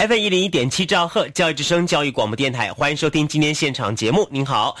[0.00, 4.26] F 一零一点七兆赫教育之声教育广播电台，欢迎收听今天现场节目。
[4.30, 4.74] 您好，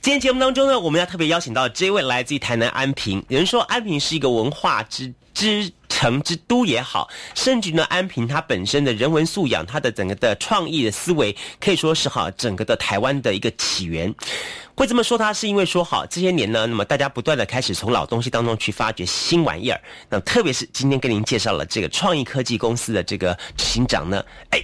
[0.00, 3.22] 今天节目当中呢，我们要特别邀请到这位来自于台南安平。
[3.28, 14.14] 有人说安平是一个文化之之城之都也好，甚至呢安平它本身的人文素养，它的整个的创意的思维，可以说是哈整个的台湾的一个起源。
[14.74, 19.78] 会这么说，它是因为说好这些年呢，那么大家不断的开始从老东西当中去发掘新玩意儿。
[20.08, 24.58] 那特别是今天跟您介绍了这个创意科技公司的这个执行长呢，哎，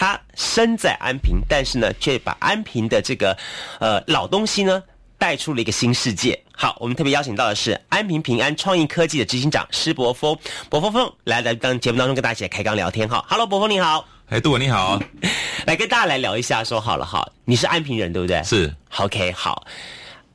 [0.00, 3.36] 他身在安平，但是呢，却把安平的这个
[3.80, 4.82] 呃老东西呢
[5.18, 6.42] 带出了一个新世界。
[6.52, 10.34] 好，我们特别邀请到的是安平平安创意科技的执行长施伯峰，
[10.70, 13.22] 伯峰峰来来当节目当中跟大家一起来开刚聊天哈。
[13.28, 14.98] Hello，伯峰你好，哎，杜文你好，
[15.66, 18.42] 来跟大家来聊一下，说好了哈，你是安平人对不对？
[18.42, 19.66] 是 OK，好。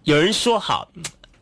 [0.04, 0.88] 有人说好，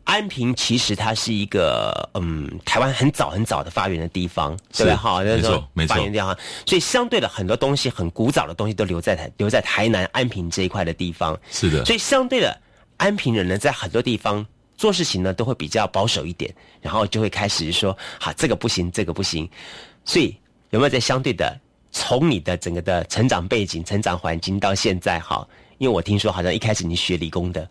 [0.04, 4.90] 安平其实它是一个嗯，台湾很早很早的发源的地方，对不对？
[4.90, 12.56] 是好，没错那时候没错发源地方，所以相对的很多东西很古早的东西都留在台留在台南安平这一块的地方，是的，所以相对的
[12.96, 14.44] 安平人呢，在很多地方。
[14.76, 19.48] 做事情呢都会比较保守一点，然后就会开始说，好这个不行，这个不行，
[20.04, 20.36] 所以
[20.70, 21.56] 有没有在相对的
[21.92, 25.46] 从你的整个的成长背景、成长环境到现在哈？
[25.78, 27.66] 因为我听说好像一开始你学理工的，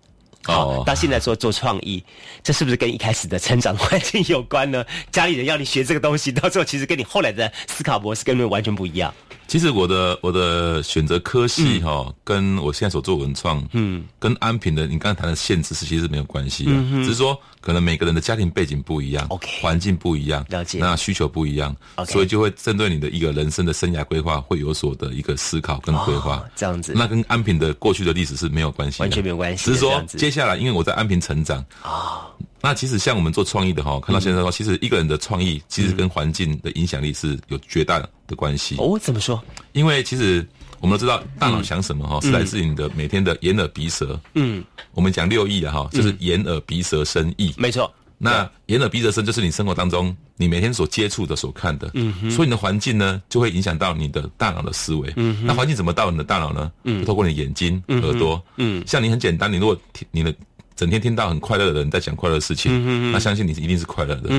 [0.46, 2.04] 好、哦到现在说做创意，
[2.44, 4.86] 这是不是跟一开始的成长环境有关呢？
[5.12, 9.14] 家里人要你学这个东西，到最后其实跟你后来的思考模式根本完全不一样。
[9.48, 16.72] 其实我的我的选择科系哈、跟我现在所做文创，嗯，跟安平的你刚才谈的限制是其实没有关系的，
[17.04, 20.80] 只是说可能每个人的家庭背景不一样 OK 环境不一样，了解。
[20.80, 26.94] 那需求不一样 OK 所以就会针对你的一个人生的生涯规划会有所的一个思考跟规划、哦这样子。
[26.96, 32.28] 那跟安平的过去的历史是没有关系的，完全没有关系只是说接下来因为我在安平成长啊。
[32.66, 38.78] 那其实像我们做创意的哈，看到现在的话，其实一个人的创意其实跟环境的影响力是有绝大的关系。
[38.78, 39.44] 哦，怎么说？
[39.74, 40.48] 因为其实
[40.80, 44.18] 我们都知道，大脑想什么哈，是来自于你的每天的眼耳鼻舌。
[44.36, 44.64] 嗯，
[44.94, 47.54] 我们讲六艺啊哈，就是眼耳鼻舌身意。
[47.58, 55.12] 没错，那眼耳鼻舌身就是你生活当中你每天所接触的、所看的，嗯哼，所以你的环境呢，就会影响到你的大脑的思维。
[55.18, 56.72] 嗯，那环境怎么到你的大脑呢？
[56.86, 58.42] 嗯，透过你的眼睛、耳朵。
[58.56, 60.34] 嗯，像你很简单，你如果听你的
[60.76, 64.30] 整天听到很快乐的人在讲快乐的事情，那相信你一定是快乐的。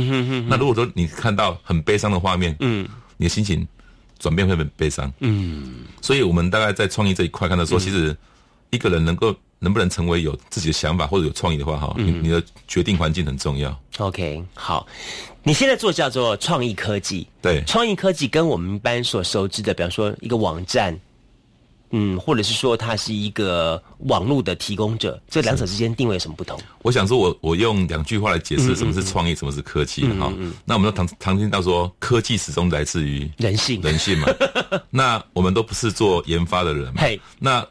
[0.48, 2.86] 那如果说你看到很悲伤的画面，嗯，
[3.16, 3.66] 你的心情
[4.18, 5.12] 转变会很悲伤。
[5.20, 8.16] 嗯，所以我们大概在创意这一块看到说，其实
[8.70, 13.80] 一个人能够能不能成为有自己的想法或者有创意的话，哈，你你的决定环境很重要。
[13.98, 14.86] OK，好，
[15.42, 17.62] 你现在做叫做创意科技，对。
[17.64, 20.98] 创意科技跟我们一般所熟知的，比方说一个网站，
[21.96, 26.58] 嗯，或者是说它是一个网络的提供者，这两者之间定位有什么不同？
[26.82, 30.32] 我想说我，我用两句话来解释什么是创意，什么是科技哈。
[30.64, 34.26] 那我们都常常听到说，科技始终来自于人性，人性嘛。
[34.90, 37.20] 那我们都不是做研发的人嘛嘿。
[37.38, 37.64] 那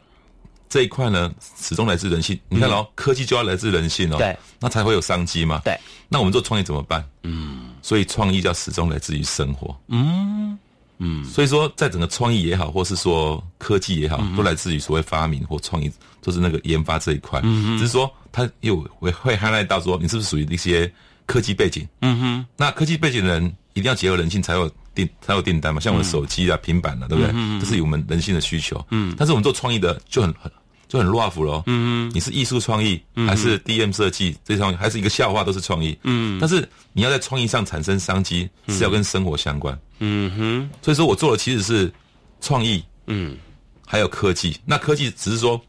[0.70, 1.30] 这一块呢，
[1.60, 2.40] 始终来自人性。
[2.48, 5.60] 你看哦，科技就要来自人性哦，对，那才会有商机嘛。
[5.62, 7.04] 对，那我们做创业怎么办？
[7.24, 9.76] 嗯，所以创意要始终来自于生活。
[9.88, 10.58] 嗯
[11.04, 15.90] 嗯，所以说，在整个创意也好，或是说科技也好，都来自于所谓发明或创意，
[16.22, 17.40] 就是那个研发这一块。
[17.44, 20.90] 嗯只是说，它又会会 highlight 到说，你是不是属于一些
[21.26, 21.86] 科技背景？
[22.00, 23.44] 嗯哼，那科技背景的人
[23.74, 25.80] 一定要结合人性，才有订才有订单嘛。
[25.80, 27.32] 像我们手机啊、平板啊，对不对？
[27.60, 28.84] 这是我们人性的需求。
[28.90, 30.50] 嗯，但是我们做创意的就很很
[30.94, 31.64] 就很 rough 咯。
[31.66, 35.98] 嗯你是艺术创意，还是 DM 设计这创意，还是一个笑话都是创意。
[36.04, 39.76] 嗯，但是你要在创意上产生商机，是要跟生活相关。
[39.98, 41.92] 嗯哼，所以说我做的其实是
[42.40, 43.36] 创意，嗯，
[43.84, 44.56] 还有科技。
[44.64, 45.60] 那科技只是说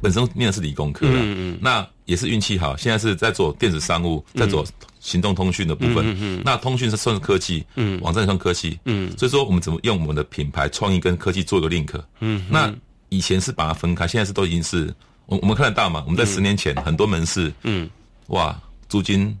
[0.00, 4.66] 本身念的是理工科啦，嗯嗯，那也是运气好，现在是在做电子商务，在做
[4.98, 5.98] 行动通讯的部分。
[5.98, 12.02] 嗯嗯那通讯是算是科技，嗯，网站也算科技，嗯，所以说我们怎么用我们的品牌创意跟科技做一个 link？
[12.18, 12.74] 嗯，那
[13.10, 14.92] 以前是把它分开，现在是都已经是
[15.26, 16.02] 我我们看得到嘛？
[16.06, 17.88] 我们在十年前很多门市，嗯，
[18.28, 18.58] 哇，
[18.88, 19.38] 租金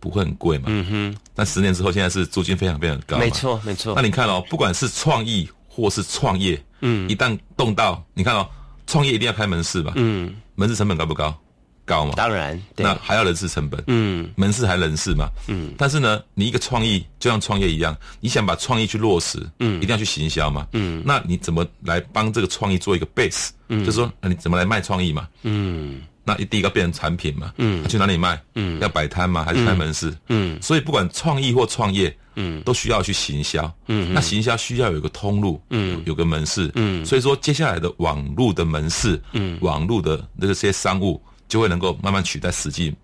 [0.00, 3.92] 不会很贵嘛，嗯哼，但十年之后现在是租金非常非常高，没错没错。
[3.94, 8.48] 那，你看哦，不管是创意或是创业，嗯，一旦动到，你看哦，
[8.86, 11.36] 创业一定要开门市吧，嗯，门市成本高不高？
[11.84, 12.84] 高嘛，当然对。
[12.84, 14.30] 那，还要人事成本，嗯。
[14.36, 23.50] 门市还人事嘛，嗯，但是呢，你一个创意就像创业一样，你想把创意去落实，嗯，一定要去行销嘛，嗯，那你怎么来帮这个创意做一个 base？
[23.68, 25.28] 嗯，就是说，那你怎么来卖创意嘛？
[25.42, 26.00] 嗯。
[26.26, 28.40] 那一第一个变成产品嘛，嗯，去哪里卖？
[28.54, 29.44] 嗯，要摆摊吗？
[29.44, 30.10] 还是开门市？
[30.30, 42.94] 嗯，所以不管创意或创业，嗯，都需要去行销，嗯，那行销需要有一个通路，嗯，有个门市，嗯，所以说接下来的网络的门市，嗯，网络的那个些商务就会能够慢慢取代实际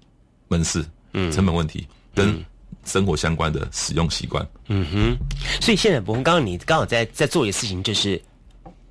[0.49, 2.43] 门市，嗯，成本问题跟
[2.85, 5.17] 生活相关的使用习惯，嗯哼，
[5.61, 8.21] 所以现在博刚刚你刚好在在做一个事情，就是。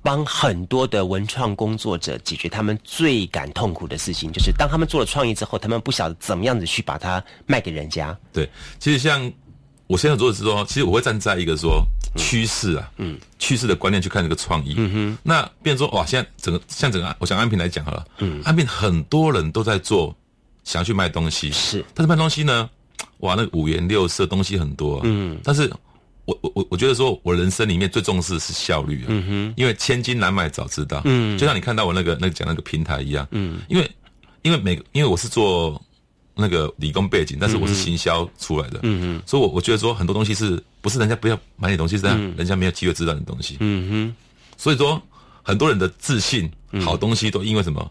[0.02, 8.18] 帮很多的文创工作者解决他们最感痛苦的事情，就是当他们做了创意之后，他们不晓得怎么样子去把它卖给人家。
[8.32, 8.48] 对，
[8.78, 9.30] 其实像
[9.86, 11.84] 我现在做的是说，其实我会站在一个说
[12.16, 14.74] 趋势啊，嗯，趋势的观念去看这个创意。
[14.76, 20.14] 嗯哼，那变成说哇，现在整个像整个，我想安平来讲好了，嗯，安平很多人都在做，
[20.64, 22.68] 想要去卖东西，是，但是卖东西呢，
[23.18, 25.70] 哇，那五颜六色东西很多，嗯，但是。
[26.26, 33.90] 我我我我觉得说，我人生里面最重视是效率啊，嗯哼，因为千金难买早知道，嗯，就像你看到我那个那个讲那个平台一样，嗯，因为
[34.42, 35.80] 因为每个因为我是做
[36.36, 44.16] 那个理工背景，但是我是行销出来的，嗯嗯，所以我我觉得说很多东西是不是人家不要买你东西，是这样，人家没有机会知道你东西，嗯哼，
[44.56, 45.00] 所以说
[45.42, 46.50] 很多人的自信，
[46.82, 47.90] 好东西都因为什么？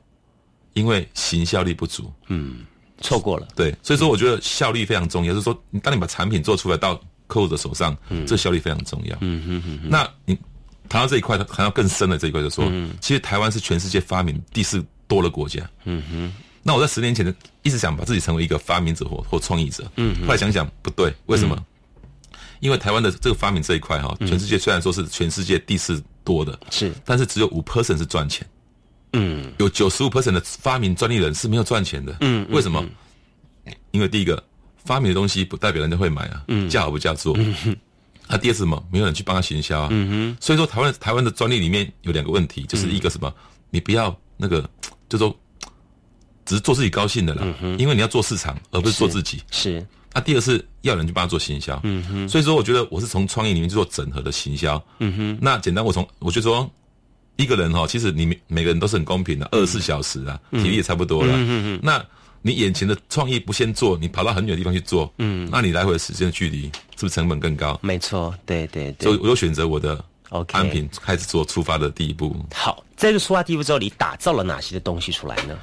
[0.74, 2.66] 因为行效力不足，嗯，
[3.02, 7.00] 错过了，对，所以说我觉得效率非常重要，就是说，当你把产品做出来到。
[7.30, 7.96] 客户的手上，
[8.26, 9.16] 这效率非常重要。
[9.22, 9.88] 嗯哼哼。
[9.88, 10.36] 那你
[10.90, 12.66] 谈到这一块，谈到更深的这一块，就说，
[13.00, 15.62] 其实台湾是全世界发明第四多的国家。
[15.84, 16.34] 嗯哼。
[16.64, 17.24] 那我在十年前
[17.62, 19.88] 一直想把自己成为一个发明者或或创意者。
[19.98, 20.20] 嗯。
[20.26, 21.56] 后来想想不对，为什么？
[22.60, 28.48] 因为台湾的这个发明这一块哈，全世界虽然说是全世界第四多的，是，但是只有五 percent 是赚钱。
[29.14, 29.52] 嗯。
[29.58, 32.16] 有九十五 percent 的发明专利人是没有赚钱的。
[32.22, 32.46] 嗯。
[32.50, 32.86] 为什么？
[33.92, 34.44] 因为第一个。
[34.86, 37.38] 发明的东西不代表人家会买啊，价好不价做。
[38.28, 38.82] 那第二是什么？
[38.90, 39.90] 没有人去帮他行销啊。
[39.92, 43.32] 嗯哼所以说，台湾台湾的专利里面有两个问题，就是一个什么？
[43.70, 44.68] 你不要那个，
[45.08, 45.38] 就说
[46.46, 47.46] 只是做自己高兴的啦，
[47.78, 49.44] 因为你要做市场，而不是做自己。
[49.52, 49.86] 是。
[50.14, 51.80] 那第二是要人去帮他做行销。
[51.84, 52.28] 嗯哼。
[52.28, 54.84] 所以说，我觉得我是从创意里面去做整合的行销。
[55.00, 55.38] 嗯哼。
[55.42, 56.70] 那简单，我从我就说，
[57.38, 61.34] 一个人哈，其实你每个人都是很公平的，二十四小时啊，体力也差不多了。
[61.36, 61.80] 嗯哼。
[61.84, 62.04] 那
[62.42, 66.64] 你眼前的创意不先做，你跑到很远的地方去做，嗯，那你来回的时间的距离
[66.96, 67.78] 是不是成本更高？
[67.84, 69.06] 没错，对对对。
[69.06, 70.04] 所以我就选择我的
[70.52, 72.34] 安品开始做出发的第一步。
[72.54, 75.58] 好，在这出发第一步之后，你打造了哪些的东西出来呢？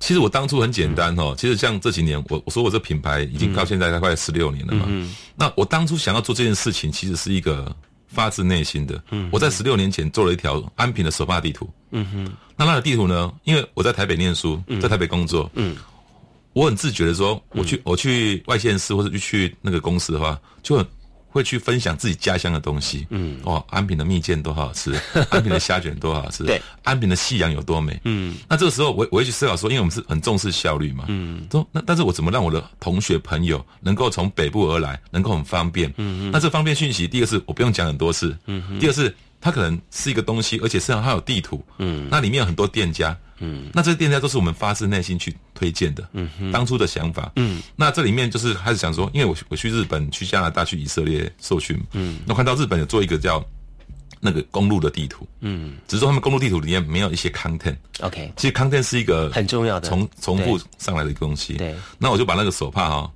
[0.00, 4.84] 其实我当初很简单哦，其实像这几年，我我说我这品牌已经到现在大概十六年了嘛。
[4.88, 5.14] 嗯。
[5.34, 7.74] 那我当初想要做这件事情，其实是一个
[8.06, 9.02] 发自内心的。
[9.10, 9.28] 嗯。
[9.32, 11.68] 我在十六年前做了一条安平的手帕地图。
[11.90, 12.32] 嗯哼。
[12.56, 13.32] 那那个地图呢？
[13.44, 15.50] 因为我在台北念书，在台北工作。
[15.54, 15.76] 嗯。
[16.54, 20.86] 我很自觉的说，我去我去外县市或者去去那个公司的话，就很
[21.30, 23.06] 会去分享自己家乡的东西。
[23.10, 24.92] 嗯，哦，安平的蜜饯多好吃，
[25.30, 27.98] 安平的虾卷多好吃，对，安平的夕阳有多美。
[28.04, 31.04] 嗯，那这个时候我我会去思考说，因为我们是很重视效率嘛。
[31.08, 35.88] 嗯，说那但是我怎么让我的同学朋友能够从北部而来，能够很方便？
[35.96, 38.36] 嗯嗯，那这方便讯息，第一个是我不用讲很多次。
[38.46, 41.64] 嗯，第二是它可能是一个东西，而且实际上它有地图。
[41.78, 43.16] 嗯，那里面有很多店家。
[43.40, 46.08] 嗯，那这些店家都是我们发自内心去推荐的。
[46.12, 47.30] 嗯哼，当初的想法。
[47.36, 51.80] 嗯，那这里面就是开始想说，因为我我去日本、去加拿大、去以色列受训。
[51.92, 53.44] 嗯，那看到日本有做一个叫
[54.18, 55.24] 那个公路的地图。
[55.38, 57.76] 嗯，只是说他们公路地图里面没有一些 content。
[58.00, 61.54] OK，其实 content 是一个很重要的重重复上来的一个东西。
[61.54, 63.08] 对，那我就把那个手帕哈，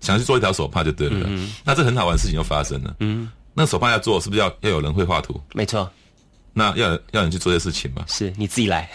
[0.00, 1.26] 想去做一条手帕就对了。
[1.28, 2.96] 嗯，那这很好玩的事情就发生了。
[3.00, 5.40] 嗯，那手帕要做，是不是要要有人会画图？
[5.54, 5.90] 没错。
[6.52, 8.04] 那要要人去做这些事情吗？
[8.06, 8.88] 是你自己来。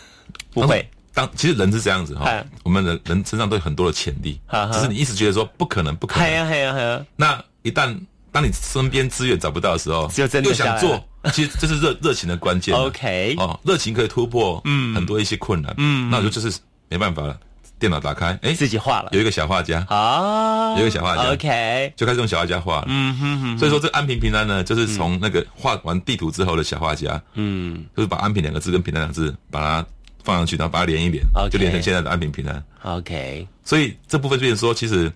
[0.52, 4.40] 不会，当其实人是这样子哈，我们人人身上都有很多的潜力，
[4.72, 6.30] 只是你一直觉得说不可能，不可能。
[6.30, 7.06] 呀呀呀！
[7.14, 7.94] 那一旦
[8.32, 12.74] 当你身边资源找不到的时候，又想做，其实 这是热热情的关键。
[12.74, 15.74] OK，哦，热情可以突破嗯很多一些困难。
[15.76, 16.58] 嗯，那我就就是
[16.88, 17.38] 没办法了，
[17.78, 22.86] 电脑打开，哎，自己画了，有一个小画家啊，有一个小画家，OK，就开始用小画家画了。
[22.88, 23.58] 嗯哼哼。
[23.58, 29.86] 所以说这安平平安呢，就是从那个画完地图之后的小画家，嗯，就是把安平两个字跟平安两个字把它。
[30.24, 32.60] 放上去，然后把它连一连，就连成现在的安平平安。
[32.82, 35.08] OK，所以这部分就是说，其实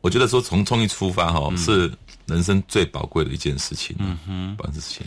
[0.00, 1.92] 我觉得说从创意出发哈，是
[2.26, 3.96] 人生最宝贵的一件事情。
[3.98, 5.04] 嗯哼，把事情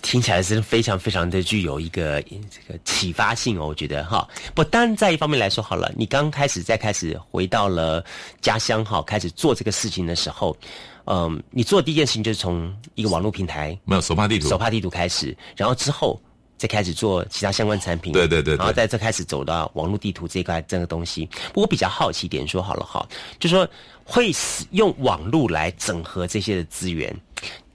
[0.00, 3.66] 听起来是非常非常的具有一个这个启发性哦。
[3.66, 8.04] 我觉得哈，不，当然在一方面来说好了，你刚开始再开始回到了
[8.40, 10.56] 家乡哈，开始做这个事情的时候，
[11.04, 16.20] 嗯，你做的第一件事情就是从一个网络平台没有手帕地图，手帕地图开始，然后之后。
[16.58, 21.28] 再开始做其他相关产品，对对对，然后在这开始走到网络地图这一块这个东西。
[21.52, 23.04] 不过比较好奇点说好了哈，
[23.40, 23.68] 就说
[24.04, 24.30] 会
[24.70, 27.12] 用网络来整合这些的资源，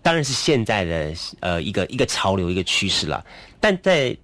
[0.08, 3.26] 当然是现在的呃一个一个潮流一个趋势了。
[3.60, 4.16] 但在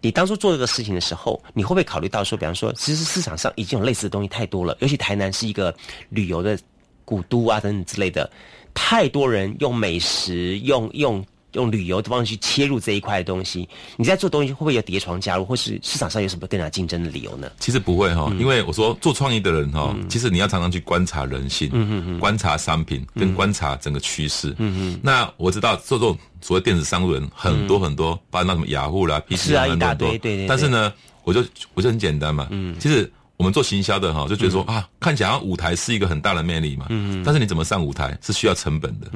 [0.00, 5.72] 你当初做这个事情的时候，你会不会考虑到说，比方说，其实市场上已经有类似的东西太多了，尤其台南是一个
[6.08, 6.58] 旅游的
[7.04, 8.28] 古都啊，等等之类的，
[8.74, 13.68] 太多人用美食、用用用旅游的方式去切入这一块的东西。
[13.96, 17.50] 你在做东西会不会有叠床加入，或是市场上有什么更加竞争的理由呢？
[17.58, 24.50] 其实不会哈，因为我说做创意的人哈，其实你要常常去观察人性，观察商品，跟观察整个趋势。
[24.58, 30.92] 嗯嗯那我知道做这种所谓电子商务人很多很多，包括那什么雅虎啦、PC 是啊一大堆对对对但是呢，
[31.24, 33.10] 我就我就很简单嘛，嗯其实。
[33.36, 39.06] 我们做行销的哈，就觉得说啊，看起来像舞台是一个很大的魅力嘛，嗯嗯但是你怎么上舞台是需要成本的。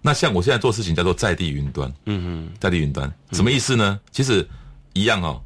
[0.00, 3.98] 那像我现在做事情叫做在地云端，嗯哼在地云端什么意思呢？
[4.10, 4.46] 其实
[4.92, 5.40] 一样哦。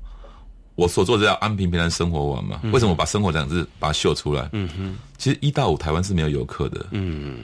[0.74, 4.48] 我所做的叫安平平安生活网嘛，为什么把生活两个字把它秀出来？
[4.52, 7.40] 嗯哼其实一到五台湾是没有游客的，嗯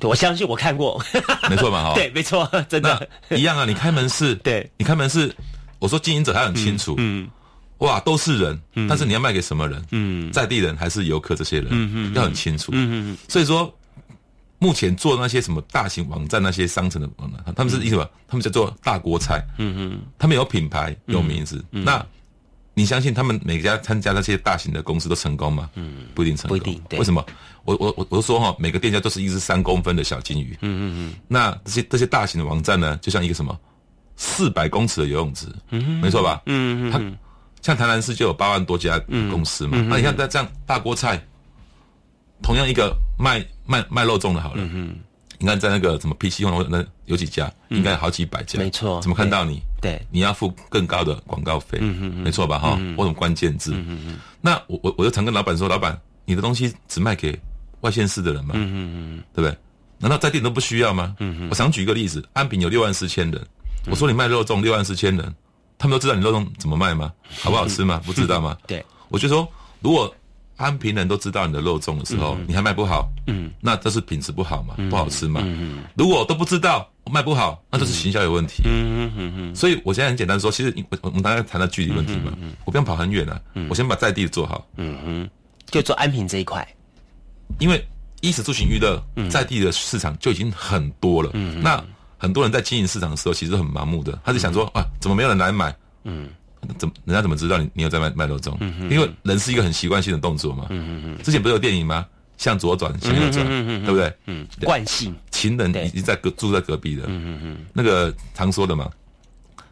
[0.00, 1.02] 我相信我看过，
[1.50, 1.94] 没错嘛哈。
[1.98, 5.34] 对，没错，真的，一样啊，你开门市， 对你开门市，
[5.80, 7.28] 我说经营者他很清楚，嗯
[7.78, 9.84] 哇，都是人，但是你要卖给什么人？
[9.90, 13.74] 嗯，在地人还是游客这些人，嗯嗯，要很清楚，嗯嗯，所以说。
[14.58, 18.08] 目前做那些什么大型网站、那些商城的网站，他们是意思吧？
[18.26, 21.64] 他们叫做大锅菜，嗯嗯，他们有品牌、有名字。
[21.70, 22.04] 那
[22.74, 25.70] 你相信他们每家参加那些大型的公司都成功吗？
[25.74, 26.58] 嗯，不一定成功。
[26.58, 27.24] 不一定为什么？
[27.64, 30.56] 我我我我说哈，每个店家都是一只三公分的小金鱼。
[30.60, 31.14] 嗯嗯嗯。
[31.26, 33.58] 那这些这些大型的网站呢，就像一个什么
[34.16, 36.42] 四百公尺的游泳池，嗯，没错吧？
[36.46, 37.18] 嗯嗯它
[37.62, 38.98] 像台南市就有八万多家
[39.30, 39.76] 公司嘛。
[39.88, 41.20] 那你看在这样大锅菜，
[42.42, 44.96] 同样一个卖卖卖肉粽的好了，嗯
[45.38, 49.60] 你看在那个什么 PC 用那有几家，应该有好几百家，没错怎么看到你？
[49.82, 52.58] 对，你要付更高的广告费，没错吧？
[52.58, 53.74] 哈，或者关键字。
[54.40, 57.38] 那我我我就常跟老板说，老板，你的东西只卖给
[57.82, 58.54] 外县市的人吗？
[59.34, 59.54] 对不对？
[59.98, 61.14] 难道在地人都不需要吗？
[61.50, 63.46] 我想举一个例子，安平有六万四千人，
[63.90, 65.34] 我说你卖肉粽六万四千人，
[65.76, 67.12] 他们都知道你肉粽怎么卖吗？
[67.42, 68.00] 好不好吃吗？
[68.06, 68.56] 不知道吗？
[68.66, 69.46] 对，我就说，
[69.82, 70.14] 如果
[70.56, 75.42] 安平人都知道你的肉粽的时候，你还卖不好，嗯，那这是品质不好嘛，不好吃嘛。
[75.96, 78.62] 如果都不知道卖不好，那就是行销有问题。
[78.64, 82.32] 嗯嗯嗯所以我现在很简单说，其实我我们刚才谈到距离问题嘛，
[82.64, 84.66] 我不用跑很远了，我先把在地的做好，
[85.66, 86.66] 就做安平这一块，
[87.58, 87.86] 因为
[88.22, 91.30] 衣食住行娱乐在地的市场就已经很多了。
[91.60, 91.82] 那
[92.18, 95.74] 很多人在经营市场的时候，其实很盲目的，他就想说啊，怎么没有人来买？
[96.04, 96.28] 嗯，
[96.78, 98.56] 怎么人家怎么知道你你有在卖卖肉粽？
[98.90, 100.66] 因为人是一个很习惯性的动作嘛。
[100.70, 102.06] 嗯嗯嗯之前不是有电影吗？
[102.36, 103.46] 向左转，向右转，
[103.84, 104.12] 对不对？
[104.26, 107.04] 嗯，惯性，情人已经在隔住在隔壁了。
[107.08, 108.90] 嗯嗯嗯，那个常说的嘛，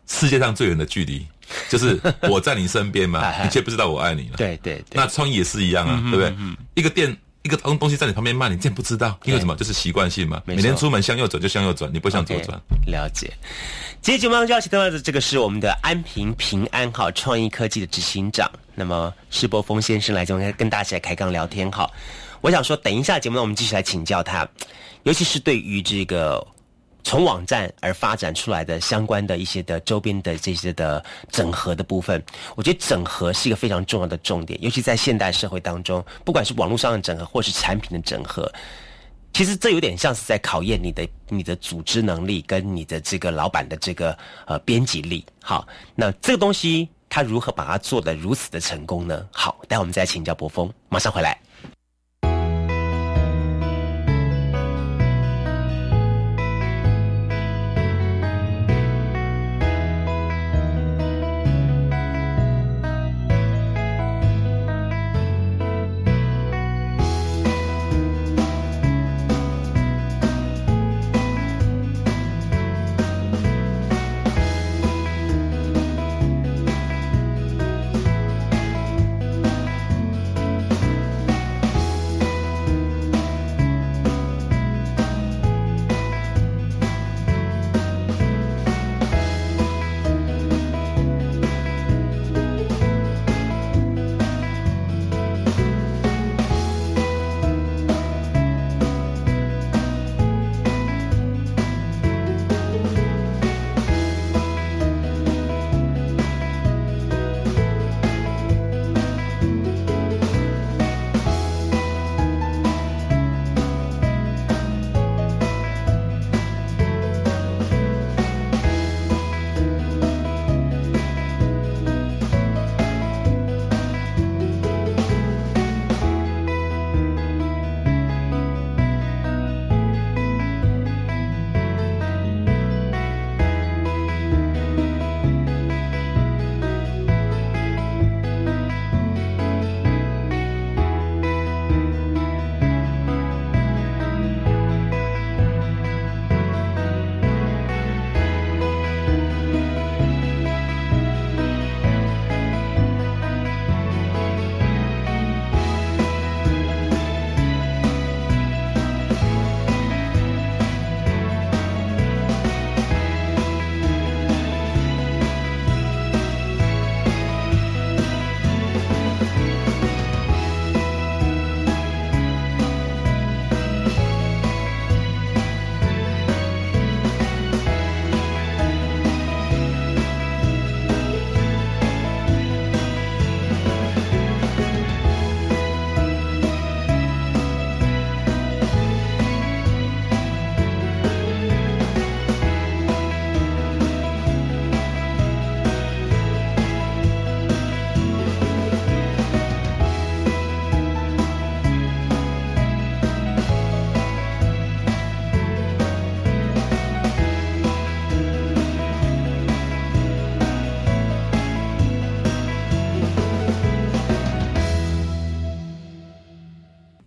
[0.07, 1.27] 世界上最远的距离
[1.69, 4.37] 就是我在你身边嘛， 你却不知道我爱你了。
[4.39, 6.35] 对对对，那创意也是一样啊，对不对？
[6.75, 9.55] 一个店一个东东西在你旁边骂，你竟然不知道，因为什么？
[9.55, 10.43] 就是习惯性嘛。
[10.47, 12.59] 每天出门向右转就向右转，你不向左转。
[12.87, 13.31] 了解。
[14.01, 21.87] 今天节目当中要请到的这个是我们的安平平安好创意科技的执行长，那么施伯峰先生来跟跟大家一起来开杠聊天哈。
[22.41, 24.49] 我想说，等一下节目呢，我们继续来请教他，
[25.03, 26.43] 尤其是对于这个
[27.05, 32.21] 从网站而发展出来的相关的一些的周边的这些的整合的部分，
[32.57, 38.51] 我觉得整合是一个非常重要的重点，尤其在现代社会当中，不管是网络上的整合或是产品的整合，
[39.35, 45.25] 其实这有点像是在考验你的你的组织能力跟你的这个老板的这个呃编辑力。
[45.43, 49.29] 好，那这个东西他如何把它做得如此的成功呢？
[49.31, 51.39] 好，待会我们再请教博峰，马上回来。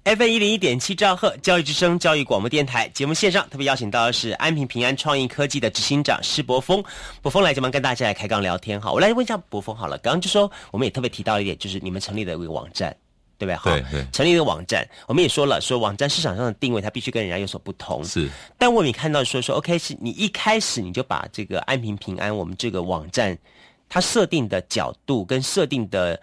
[0.08, 6.82] FM 一零一点七兆赫教育之声教育广播电台节目线上特别邀请到的是安平平安创意科技的执行长施博峰，
[7.22, 8.90] 博峰来这边跟大家来开杠聊天哈。
[8.90, 12.96] 我来问一下博峰好了，刚刚就说我们也特别提到一点，就是你们成立的一个网站，
[13.38, 13.56] 对不对？
[13.58, 18.02] 好对对成立一个网站，我们也说了，说网站市场上的定位它必须跟人家有所不同。
[18.06, 23.38] 是但我们也看到说说，OK，是你一开始你就把这个安平平安我们这个网站，
[23.90, 26.18] 它设定的角度跟设定的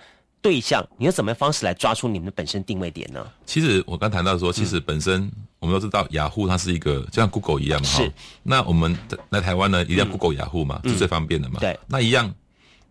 [0.44, 3.26] 对象，你用什么方式来抓出你们的本身定位点呢？
[3.46, 8.12] 其实我刚谈到说，其实本身我们都知道雅虎它是一个就像 Google 一样嘛，是哈。
[8.42, 11.60] 那我们在来台湾呢，一定要 Google 雅虎嘛，是最方便的嘛。
[11.60, 12.30] 对那一样，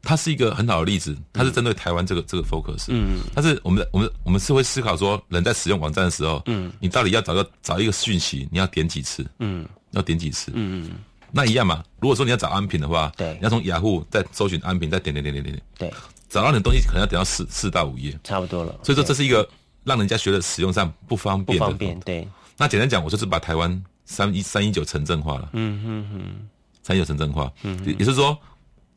[0.01, 2.85] 它是一个很好的例子，它是针对台湾这个这个 focus。
[2.87, 9.23] 嗯，但是我们我们我们是会思考说，人在使用网站的时候，嗯，你到底要找个找一个讯息，你要点几次？
[9.37, 10.51] 嗯，要点几次？
[10.55, 10.91] 嗯嗯。
[11.35, 15.93] 那一样嘛，如果说你要找安平的话，对你要从雅虎再搜寻安平，再点点点点点点，对，
[16.33, 18.19] 找到你的东西可能要等到四四到五页。
[18.23, 18.73] 差不多了。
[18.83, 19.47] 所以说这是一个
[19.83, 21.65] 让人家觉得使用上不方便的。
[21.65, 25.49] 方便，对，那简单讲，我就是把台湾三一三一九城镇化了。
[25.53, 26.47] 嗯哼哼，
[26.81, 28.37] 三一九城镇化，嗯，也就是说，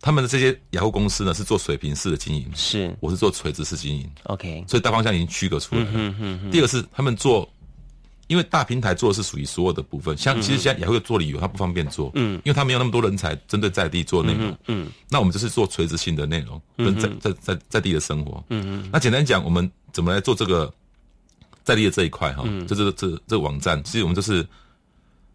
[0.00, 5.90] 他们的这些雅虎公司呢是做水平式的经营，是我是做垂直式经营，OK，所以大方向已经区隔出来了。
[5.92, 7.48] 嗯嗯第二个是他们做。
[8.26, 20.72] 因为大平台做的是属于所有的部分，像其实现在雅虎做旅游，它不方便做，嗯，因为它没有那么多人才针对在地做内容，嗯，那我们就是做垂直性的内容，跟在在在在地的生活，嗯嗯，那简单讲，我们怎么来做这个
[21.64, 24.46] 在地的这一块哈，就这个这这个网站，其实我们就是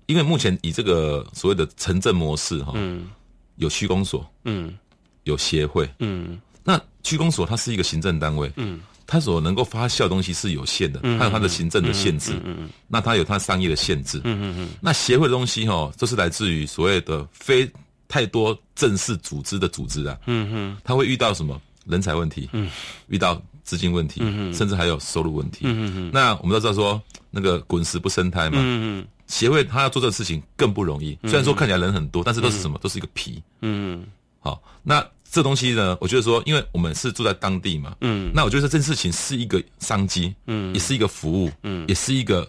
[0.05, 3.09] 因为目前以这个所谓的城镇模式哈，嗯，
[3.57, 4.77] 有区公所，嗯。
[5.25, 6.41] 有协会，嗯。
[6.63, 8.79] 那区公所它是一个行政单位，嗯，
[9.11, 17.69] 它所能够发酵的东西是有限的，嗯它有它的行政的限制，嗯嗯，那它有它商业的限制，嗯嗯嗯，那协会的东西哈，都是来自于所谓的非
[18.07, 21.59] 太多正式组织的组织啊，嗯嗯，它会遇到什么？
[21.85, 22.69] 人才问题，嗯，
[23.07, 34.05] 遇到资金问题，嗯甚至还有收入问题，嗯嗯那我们都知道说那个滚石不生胎嘛，嗯嗯，协会他要做这个事情更不容易，虽然说看起来人很多，但是都是什么，都是一个皮，嗯。
[34.43, 42.47] 好，那这东西呢，我觉得说，因为我们是住在当地嘛，嗯，那我觉得这件事情是一个商机，嗯，也是一个服务，嗯，也是一个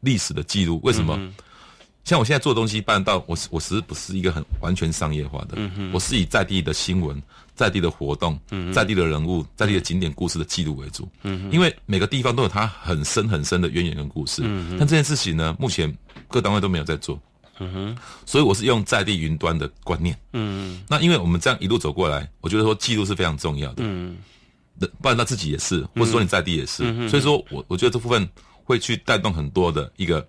[0.00, 0.80] 历史的记录。
[0.82, 1.20] 为什么？
[2.04, 5.56] 像我现在做的东西办到，我是我是不是一个很完全商业化的？
[5.56, 7.20] 嗯我是以在地的新闻、
[7.54, 8.38] 在地的活动、
[8.72, 11.06] 在地的人物、在地的景点故事的记录为主。
[11.24, 14.42] 嗯因为每个地方都有它很深很深的渊源跟故事。
[14.44, 15.92] 嗯但这件事情呢，目前
[16.28, 17.20] 各单位都没有在做。
[18.24, 20.18] 所以我是用在地云端的观念。
[20.32, 23.76] 嗯，那因为我们这样一路走过来，我觉得说记录是非常重要的。
[23.78, 24.16] 嗯，
[25.00, 27.08] 不然他自己也是，或者说你在地也是。
[27.08, 28.28] 所以说我我觉得这部分
[28.64, 30.26] 会去带动很多的一个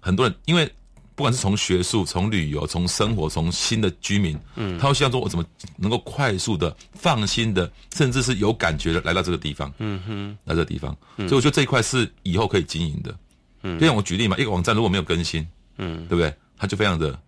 [0.00, 0.70] 很多人，因为
[1.14, 5.44] 不管是从学术、从旅游、从生活、从新的居民，嗯，他会希望说我怎么
[5.76, 9.72] 能够快速的、放心的，甚至是有感觉的来到这个地方。
[9.78, 13.14] 嗯哼，来这个地方，所以我觉得这一块是以后可以经营的。
[13.62, 15.46] 嗯，就像我举例嘛，一个网站如果没有更新，
[15.78, 16.34] 嗯，对不对？
[16.56, 17.18] 它就非常的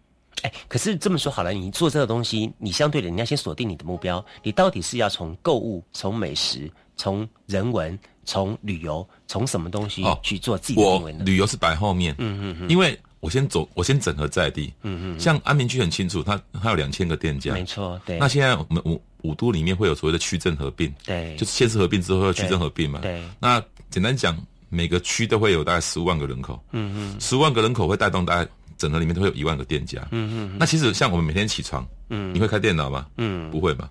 [0.43, 11.25] 哎，可是这么说好了，你做这个东西，你相对的，你要先锁定你的目标，你到底是要从购物、从美食、从人文、从旅游、从什么东西哦去做自己的定我位呢？
[11.25, 21.35] 旅游是摆后面，嗯嗯嗯，因为我先走，我先整合在地，嗯嗯，像安民区很清楚，它它有两千个店家，没错，对，那现在我们五五都里面会有所谓的区镇合并，对。
[21.37, 23.61] 就是县市合并之后要区镇合并嘛，对那
[23.91, 33.07] 简单讲，每个区都会有大概十五万个人口，嗯嗯，十万个人口会带动大概整合里面都会有一万个店家，嗯嗯，那其实像我们每天起床，嗯，你会开电脑吗？
[33.17, 33.89] 嗯，不会嘛，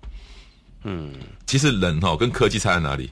[0.83, 1.11] 嗯，
[1.45, 3.09] 其实人哈、跟科技差在哪里？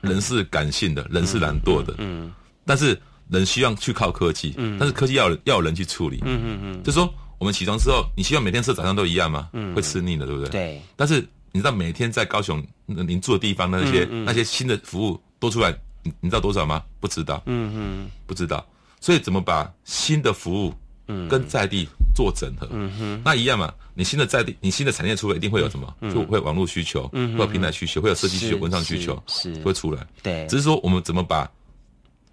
[0.00, 2.30] 人是感性的，人是懒惰的，嗯，
[2.66, 3.00] 但是
[3.30, 9.48] 人需要去靠科技，嗯，但是科技要有要人去处理，嗯嗯嗯，就是说我们起床之后，你希望每天吃早餐都一样吗？
[9.54, 10.50] 嗯，会吃腻的，对不对？
[10.50, 12.62] 对，但是你知道每天在高雄
[12.94, 16.82] 呃您住的地方那些、那些新的服务多出来，你你知道多少吗？
[17.00, 18.66] 不知道，嗯嗯，不知道。
[19.00, 20.74] 所以怎么把新的服务
[21.08, 22.68] 嗯跟在地做整合？
[22.72, 23.72] 嗯哼，那一样嘛。
[23.96, 25.94] 你新的在地，你新的产业出来，一定会有什么？
[26.12, 30.04] 就会有网络需求，会有平台需求，会有设计需求、文创需求，是是会出来。
[30.22, 31.48] 对只是说我们怎么把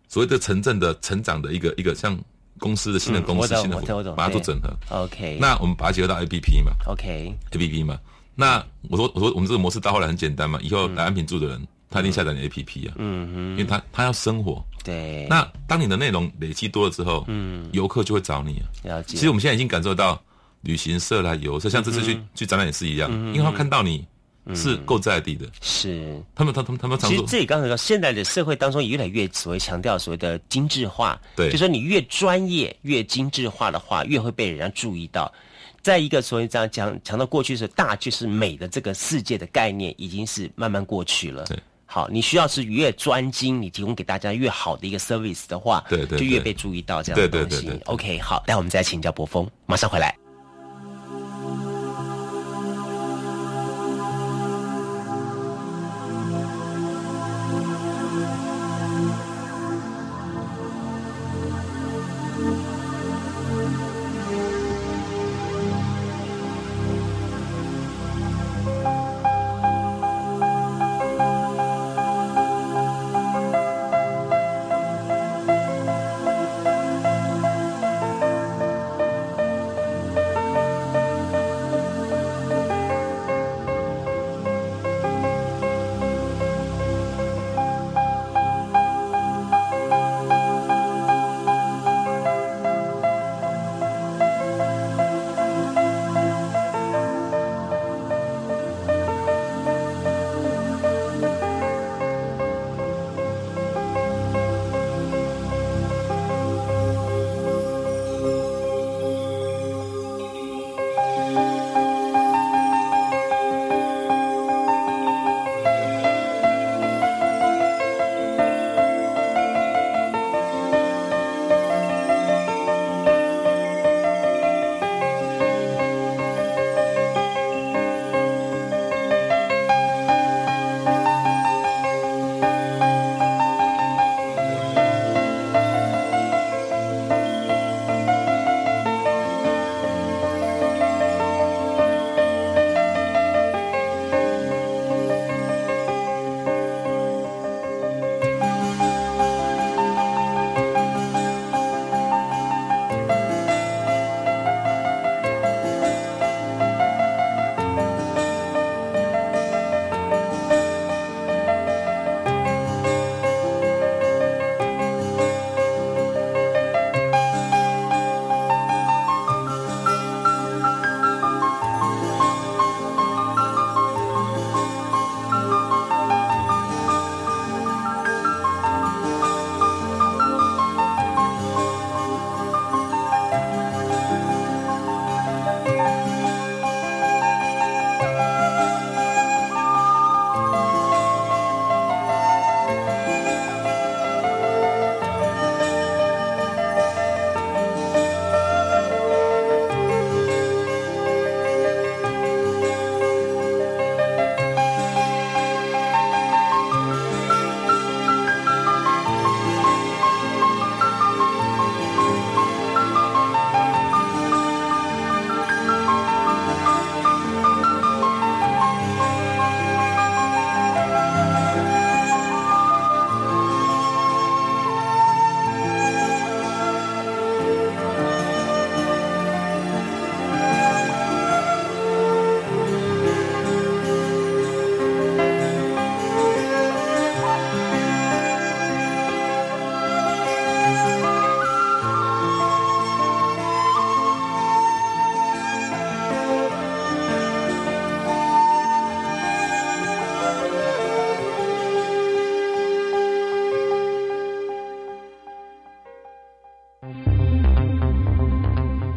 [0.07, 2.17] 所谓的城镇的成长的一个一个像
[2.57, 3.79] 公司的新的嗯公司、新的
[4.15, 4.75] 把它做整合。
[4.89, 7.99] OK，那我们把它结合到 APP 嘛，OK，A P P 嘛。
[8.33, 14.65] 那我说我说我们这个模式到后来很简单嘛，以后来安平住的人，他一定下载你 A P P 啊，嗯哼，因为他他要生活。
[14.83, 18.65] 对，那当你的内容累积多了之后，嗯，游客就会找你啊。
[18.83, 20.21] 了解，其实我们现在已经感受到
[20.61, 24.05] 旅行社啦、游社，像这次去去展览也是一样，因为他看到你
[24.55, 26.21] 是够在地的，是。
[26.33, 31.51] 他们他他们他们常说其实这里刚才说，现在的社会当中也越来越所谓强调所谓的精致化，对。
[31.51, 35.31] 就说你越专业、越精致化的话，越会被人家注意到。
[35.83, 41.45] 在一个所谓这样讲强调过去是大就是美的这个世界的概念，已经是慢慢过去了。
[41.45, 41.57] 对
[41.93, 47.47] 好，你需要是越专精，你提供给大家越好的一个 service 的话，对对就越被注意到这样的东西。
[47.47, 50.20] 对对对对 OK，好，来我们再请教博峰，马上回来。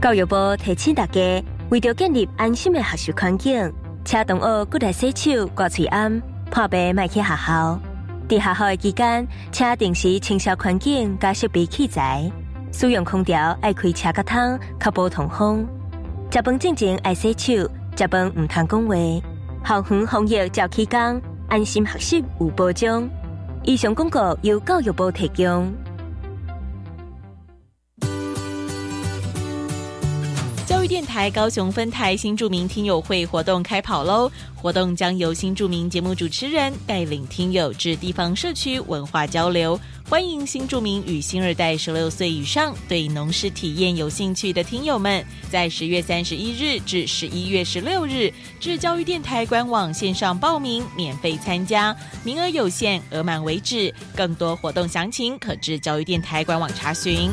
[0.05, 3.73] 教育部提醒大家，为着建立安心的学习环境，
[4.05, 7.81] 请同学过来洗手、挂嘴安，破病卖去学校。
[8.29, 12.31] 伫学校的期间，请定时清扫环境、加设备器材。
[12.71, 15.67] 使用空调爱开车甲窗，确保通风。
[16.31, 18.95] 食饭之前爱洗手，食饭唔通讲话。
[19.65, 23.09] 校园防疫照期间，安心学习有保障。
[23.63, 25.73] 以上公告由教育部提供。
[30.95, 34.31] 电台高雄分台新著名听友会活动开跑喽！
[34.55, 39.79] 活动将由新著名节目主持人带领听友至地方社区文化交流，
[40.09, 53.93] 欢迎新著名与新二代十六岁以上对农事体验有兴趣的听友们，在十月三十一日至十一月十六日至教育电台官网线上报名，免费参加，名额有限，额满为止。
[54.15, 57.33] 更多活动详情可至教育电台官网查询。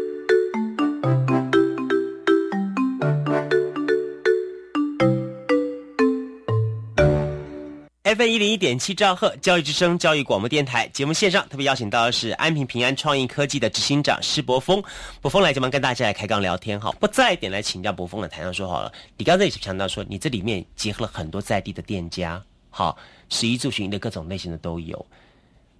[8.13, 14.83] FM 一零一点七兆赫教育之声教育广播电台节目线上特别邀请到的是安平平安创意科技的执行长施博峰，
[15.21, 16.91] 博峰来这边跟大家来开刚聊天哈。
[16.99, 22.97] 不再点来请教博峰的台上说好了，你刚才也是强调说你这里面结合了很多在地的店家，好，
[23.29, 25.05] 食衣住行的各种类型的都有。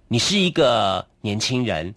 [0.08, 1.94] 你是一个年轻人，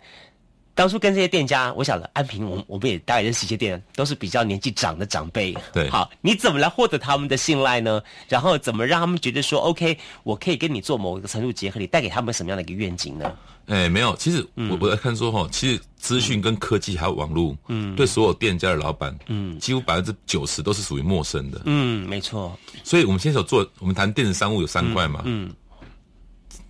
[0.75, 5.55] 当初跟这些店家，我想了安平，我们我们也大概认识一些店，都是比较年纪长的长辈。
[5.73, 8.03] 对好，你怎么来获得他们的信赖呢？
[8.27, 13.31] 然后怎么让他们觉得说，OK，我可以跟你做某一个程度结合，你带给他们什么样的一个愿景呢？
[13.67, 21.61] 哎，没有，其实我我在看说哈，其实资讯跟科技还有网络，嗯，对所有店家的老板，嗯，几乎百分之九十都是属于陌生的。
[21.65, 25.51] 嗯，没错，所以我们现在所做，我们谈电子商务有三块嘛，嗯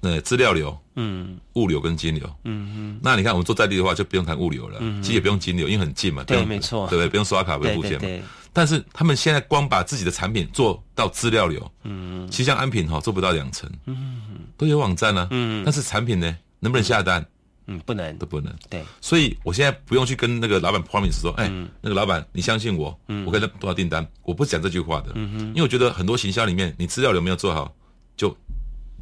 [0.06, 1.38] 呃，资料流、嗯。
[1.54, 2.24] 物流跟金流。
[2.44, 6.88] 嗯嗯，那你看我们做在地的话，就不用谈物流了，嗯其实也不用金流，因为很近嘛，对没错。
[6.88, 7.10] 对不对？
[7.10, 8.00] 不用刷卡，不用付钱嘛。
[8.00, 14.22] 对对对，但是他们现在光把自己的产品做到资料流，嗯，其实像安品哈做不到两成，嗯，
[14.56, 17.26] 都有网站啊，嗯，但是产品呢，能不能下单
[17.68, 18.16] 嗯，不能。
[18.18, 18.54] 都，不能。
[18.70, 21.68] 对，所以我现在不用去跟那个老板 promise 说，哎，嗯。
[21.82, 27.74] 那个老板，你相信我，我给他多少订单，我不讲这句话的，嗯因为我觉得很多行销里面，你资料流没有做好，
[28.16, 28.36] 就，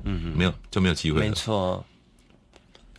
[0.03, 1.35] 嗯，没有就没有机会没了。
[1.35, 1.83] 错，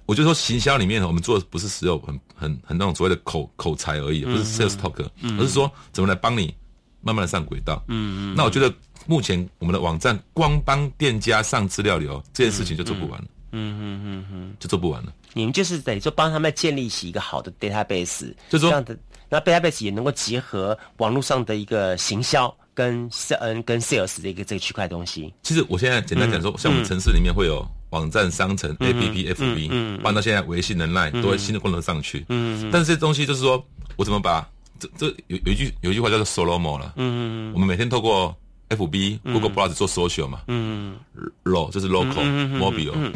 [0.07, 6.55] 我就说行销里面，我们做的不是只有很很很那种所谓的口口才而已，不是 sales talk，、而是说怎么来帮你
[7.01, 7.83] 慢慢的上轨道。
[7.89, 8.35] 嗯嗯。
[8.37, 8.73] 那我觉得
[9.07, 13.27] 目前我们的网站光帮店家上资料流这件事情就做不完了。
[13.57, 15.13] 嗯嗯嗯嗯，就做不完了。
[15.33, 25.33] 你们就是等于说帮他们建立起一个好的 database，就是说这样的，那 database 也能够结合网络上的一个行销跟 S N 跟 sales 的一个这个区块东西。
[25.43, 32.27] 其实我现在简单讲说，像我们城市里面会有网站、商城、APP、FB，包括到现在微信、人 Line 都会新的功能上去。
[32.29, 33.65] 嗯，但是这些东西就是说
[33.97, 34.47] 我怎么把
[34.79, 36.93] 这这有有一句有一句话叫做 solo mo 了。
[36.97, 38.37] 嗯我们每天透过
[38.71, 40.41] FB、Google Plus 做 social 嘛。
[40.49, 40.97] 嗯
[41.45, 43.13] Lo 就是 local，mobile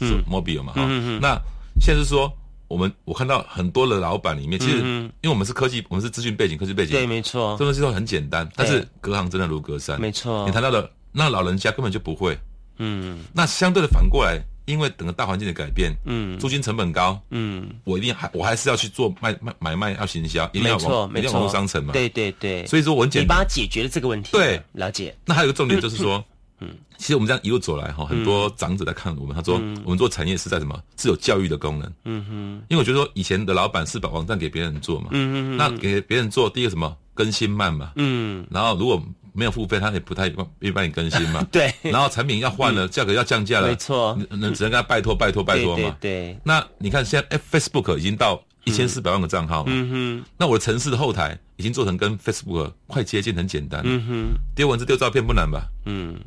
[0.00, 0.72] 是 mobile 嘛。
[0.72, 0.84] 哈。
[1.20, 1.40] 那
[1.80, 2.32] 现在是说。
[2.68, 10.00] 我们我看到很多的老板里面，其实因为我们是科技，我们是资讯背景、科技背景，对，没错这，东西都很简单，但是隔行真的如隔山。
[10.00, 12.38] 没错你谈到的那老人家根本就不会。
[12.78, 23.28] 嗯那相对的反过来，因为整个大环境的改变，嗯租金成本高，嗯，我一定还我还是要去做卖卖买卖，要行销，一定要没错，网一定要没错，网络商城嘛。，对对对，所以说我很你简单。
[23.28, 24.32] 帮他解决了这个问题。
[24.32, 25.16] 对，了解。
[25.24, 26.22] 那还有一个重点就是说，
[26.60, 30.80] 嗯，其实我们这样一路走来哈，很多长者在看我们，他说我们做产业是在什么？
[30.96, 31.92] 是有教育的功能。
[32.04, 32.34] 嗯哼，
[32.68, 36.96] 因为我觉得说以前的老板是把网站给别人做嘛，嗯哼那给别人做，第一个什么？
[37.14, 41.42] 更新慢嘛，嗯，然后如果没有付费，他也不太愿意帮你更新嘛。
[41.52, 44.14] 对，然后产品要换了，价格要降价了，没错。
[44.30, 45.96] 能能只能跟他拜托拜托拜托嘛。
[46.00, 55.66] 对，那你看现在 Facebook 已经到一千四百万个账号嘛，嗯哼，那我的城市的后台已经做成跟 Facebook 快接近，很简单，嗯哼，丢文字丢照片不难吧？
[55.86, 56.18] 嗯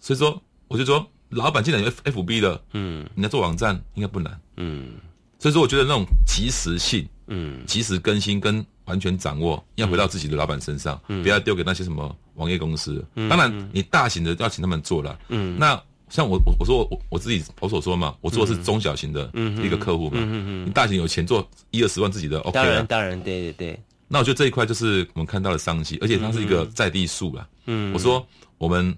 [0.00, 3.06] 所以说我就说，老板既然有 F FB 的，嗯。
[3.14, 4.40] 你要做网站应该不难。
[4.56, 4.94] 嗯。
[5.38, 11.22] 所以说我觉得那种及时性、嗯，及时更新跟完全掌握，要回到自己的老板身上，嗯。
[11.22, 13.04] 不要丢给那些什么网页公司。
[13.28, 15.18] 当然，你大型的要请他们做了。
[15.28, 15.56] 嗯。
[15.58, 19.30] 那像我我我说我我自己我所说嘛，我做的是中小型的
[19.62, 20.18] 一个客户嘛。
[20.20, 22.86] 嗯你大型有钱做一二十万自己的 OK 当然。
[22.86, 27.48] 当然，对对对，那我觉得这一块就是我们看到的商机，而且它是一个在地数啦。
[27.66, 27.92] 嗯。
[27.94, 28.26] 我说
[28.58, 28.92] 我们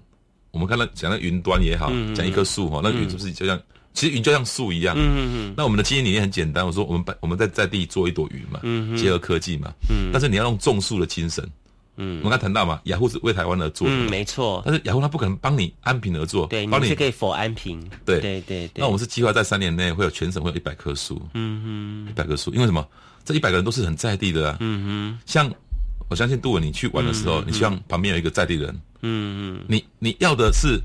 [0.53, 3.59] 我们看到讲到云端也好，讲一棵树哈，那云是不是就像
[3.91, 4.95] 其实云就像树一样。
[4.95, 5.53] 嗯嗯嗯。
[5.57, 10.11] 那我们的经营理念很简单，我说我们把我们在在地做一朵云嘛，嗯结合科技嘛，嗯。
[10.13, 11.43] 但是你要用种树的精神。
[11.97, 12.19] 嗯。
[12.19, 18.19] 我们刚才谈到嘛，雅虎是为台湾而做的，嗯，没错，但是雅虎它不可能帮你安平而做，对，你帮你们是可以否安平，对。
[18.19, 18.71] 对对对。
[18.75, 22.11] 那我们是计划在三年内会有全省会有一百棵树，嗯哼。
[22.11, 22.87] 一百棵树，因为什么？
[23.25, 24.57] 这一百个人都是很在地的啊。
[24.59, 24.89] 嗯哼。
[25.09, 25.51] 嗯像
[26.13, 28.69] 我相信杜文，你去玩的时候，嗯你希望旁边有一个在地人，
[29.01, 29.65] 嗯嗯。
[29.67, 30.79] 你你要的是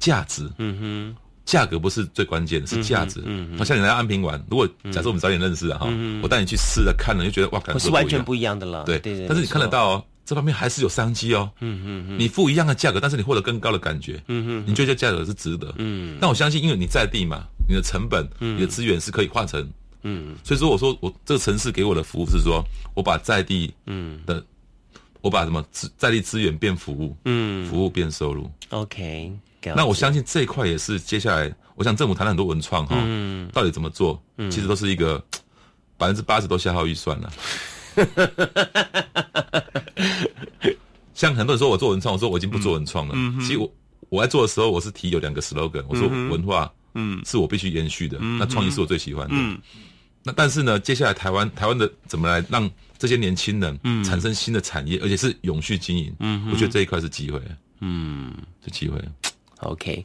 [0.00, 1.16] 价值，嗯哼。
[1.44, 3.20] 价格不是最关键的，是价值。
[3.20, 8.86] 嗯嗯嗯好像你来安平玩，如果假设我们早点认识啊哈，嗯我带你去试了看了，就觉得哇，感觉是完全不一一样的了，样。
[8.86, 9.26] 对对对。
[9.28, 11.50] 但是你看得，到哦，这方面还是有商机哦。
[11.60, 12.18] 嗯嗯嗯。
[12.18, 15.74] 你付一样的价格，但是你获得更高的感觉，嗯哼你觉得这价格是值得。
[15.76, 16.16] 嗯。
[16.18, 19.68] 但我相信，因为你在地嘛，你的成本、你的资源是可以化成。
[20.02, 22.62] 嗯所以说，我说我这个城市给我的服务是说，
[22.94, 24.44] 我把在地嗯的，
[25.20, 28.50] 我把什么资在地资源变服务，嗯服务变收入。
[28.70, 29.32] ，OK。
[29.74, 35.22] 那我相信这一块也是接下来，我想政府谈了很多文创哈，嗯到底怎么做，嗯其实都是一个
[35.96, 37.32] 百分之八十都消耗预算了。
[41.12, 43.14] 像很多人说我做文创，我说我已经不做文创了。
[43.16, 43.70] 嗯其实我
[44.08, 49.34] 我在做的时候，我是提有两个 slogan，我说文化嗯是我必须延续的，那创意是我最喜欢的。
[49.36, 49.56] 嗯
[50.24, 56.12] 那但是呢，接下来台湾台湾的怎么来让这些年轻人产生新的产业，而且是永续经营？
[56.18, 57.40] 嗯我觉得这一块是机会，
[57.80, 58.34] 嗯
[58.64, 59.00] 是机会。
[59.60, 60.04] ，OK。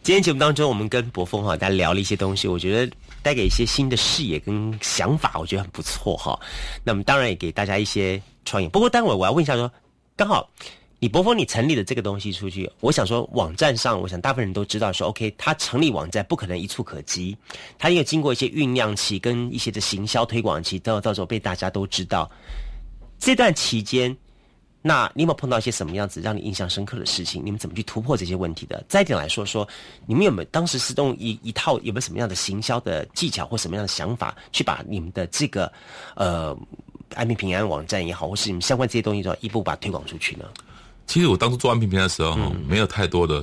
[0.00, 6.38] 今天节目当中，我们跟博峰哈，大家聊了一些东西，我觉得带给一些新的视野跟想法，我觉得很不错哈。
[6.84, 8.68] 那么当然也给大家一些创意。
[8.68, 9.70] 不过待会我要问一下说，
[10.16, 10.48] 刚好
[11.00, 17.36] 你博峰你成立的这个东西出去，我想说网站上，我想大部分人都知道说，OK，他成立网站不可能一触可及，
[17.78, 22.28] 他有经过一些酝酿期跟一些的行销推广期，到到时候被大家都知道。
[23.20, 24.16] 这段期间，
[24.82, 27.40] 那你有没有碰到一些什么样子让你印象深刻的事情？
[27.44, 28.84] 你们怎么去突破这些问题的？
[28.88, 29.66] 再一点来说说，
[30.04, 35.72] 你们有没有当时是用一一套有没有什么样的行销的技巧或什么样的想法，去把你们的这个
[36.16, 36.56] 呃
[37.14, 40.44] 安平平安网站也好，或是你们相关这些东西，都一步把它推广出去呢？
[41.08, 42.36] 其实我当初做安平平的时候，
[42.68, 43.42] 没有太多的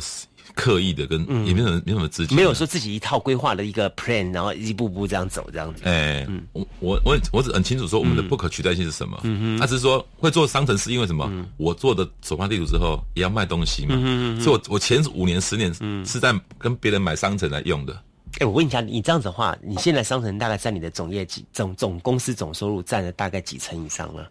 [0.54, 5.82] 刻意的跟，也没有没有什么资金，没有说自己一套规划的一个 plan，然后一步步这样走这样子。
[5.84, 9.20] 哎，我我我我只很清楚说我们的不可取代性是什么。
[9.24, 11.30] 嗯他只是说会做商城是因为什么？
[11.58, 13.96] 我做的首发地图之后也要卖东西嘛，
[14.40, 15.74] 所以我我前五年十年
[16.06, 17.94] 是在跟别人买商城来用的。
[18.40, 24.30] 哎，我问一下，你这样子的话，你现在商城大概占你的总业绩总总公司总收入占了大概几成以上了？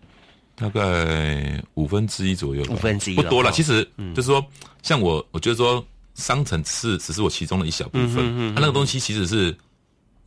[0.54, 3.50] 大概五分之一左右，五分之一不多了。
[3.52, 3.82] 其实
[4.14, 4.44] 就是说，
[4.82, 9.56] 像我，我觉得说商城是只是我其中的一小部分，它那个东西其实是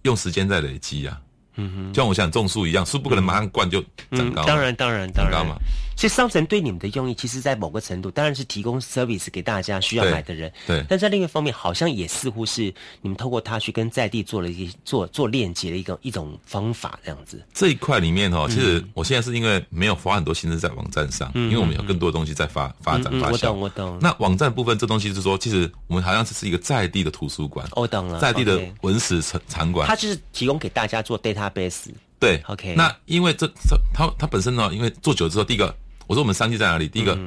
[0.04, 1.20] 用时间在累积啊。
[1.56, 5.56] 嗯哼，就像我想种树一样，树不可能马上灌就长高当然，当然，当然嘛。
[5.98, 10.52] 所以商城对你们的用意，其实在某个程度当然是提供 service 给大家需要买的人。
[10.68, 12.72] 对但在另一方面，好像也似乎是
[13.02, 17.44] 你们透过它去跟在地做了一些做做链接的一个一种方法，这样子。
[17.52, 23.88] 这一块里面嗯哦，其实我现在是因为没有花很多心思在网站上，因为我们有更多的东西在发发展嗯，发酵我懂，。
[23.88, 24.00] 我懂。
[24.00, 29.96] 那网站部分这东西是说，其实我们好像只是一个在地的图书馆，我懂了，在地的文史场场馆它。
[29.96, 31.88] 就是提供给大家做 database。
[32.20, 35.76] 对 OK 那因为这这它它本身呢，因为做久之后，第一个
[36.08, 36.88] 我说我们商机在哪里？
[36.88, 37.18] 第一个、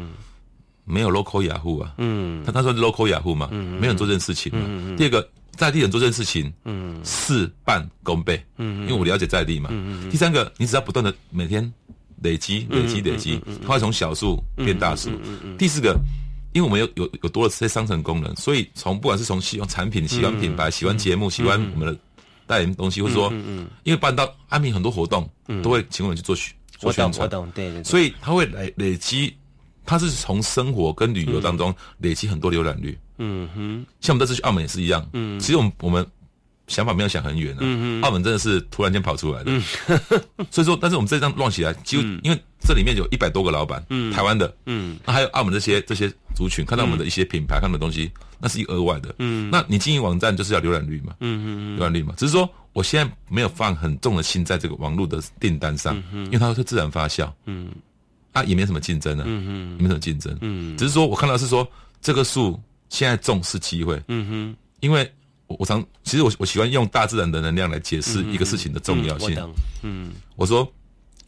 [0.85, 2.43] 没有 local 雅虎啊，嗯。
[2.45, 4.97] 他他说 local 雅虎嘛，嗯没有人做这件事情嘛。
[4.97, 7.01] 第二个在地人做这件事情，嗯。
[7.05, 9.71] 事半功倍，因为我了解在地嘛。
[10.11, 11.73] 第三个，你只要不断的每天
[12.23, 15.11] 累积、累积、累积，它会从小数变大数。
[15.57, 15.97] 第四个。
[16.53, 21.97] 因为我们有有有多了这些商城功能，所以从不管是从喜欢产品、喜欢品牌、喜欢节目、喜欢我们的
[22.45, 23.33] 代言东西，或者说，
[23.85, 25.31] 因为办到安平很多活动，
[25.63, 26.35] 都会请我们去做
[26.83, 27.85] 我懂我懂，对对对。
[27.85, 29.35] 所以他会累累积，
[29.85, 32.99] 他是从生活跟旅游当中累积很多浏览率。
[33.19, 36.07] 嗯哼，像我们这次去澳门也是一样，嗯，其实我们我们
[36.69, 39.61] 想法没有想很远啊，嗯澳门真的是突然间跑出来的，
[40.51, 57.71] 所以说，但是我们这张乱起来，几乎、因为这里面有一百多个老板，嗯，台湾的，嗯，那还有澳门这些这些族群，看到我们的一些品牌，看到的东西，那是一额外的，嗯，那你经营网站就是要浏览率嘛，嗯嗯浏览率嘛，只是说我现在没有放很重的心在这个网络的订单上，因为它会自然发酵，嗯，
[58.33, 61.67] 啊也没什么竞争啊，嗯嗯，没什么竞争，嗯，只是说我看到是说
[62.01, 65.11] 这个树现在种是机会，嗯哼，因为
[65.47, 69.31] 我我常其实我我喜欢用大自然的能量来解释一个事情的重要性。
[69.31, 69.55] 嗯我懂。
[69.83, 70.13] 嗯。
[70.37, 70.73] 我说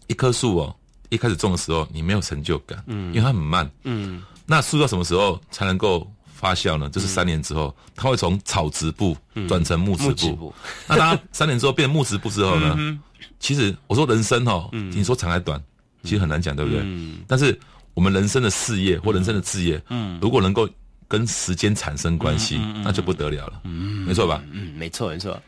[0.07, 0.77] 一棵树哦，
[1.09, 4.23] 一开始种的时候你没有成就感，嗯，因为它很慢，嗯。
[4.47, 6.07] 那树到什么时候才能够
[6.43, 6.91] 发酵呢？
[6.91, 9.17] 就是三年之后，它会从草植部
[9.49, 10.09] 转成木植部。
[10.09, 10.55] 木质部，
[10.89, 12.99] 那它三年之后变木植部之后呢？
[13.39, 15.63] 其实我说人生哦，你说长还短，
[16.03, 16.83] 其实很难讲，对不对？
[17.29, 17.57] 但是
[17.95, 20.69] 我们人生的事业或人生的事业，嗯，如果能够
[21.07, 24.43] 跟时间产生关系，那就不得了了，没错吧？
[24.51, 25.41] 嗯，没错没错。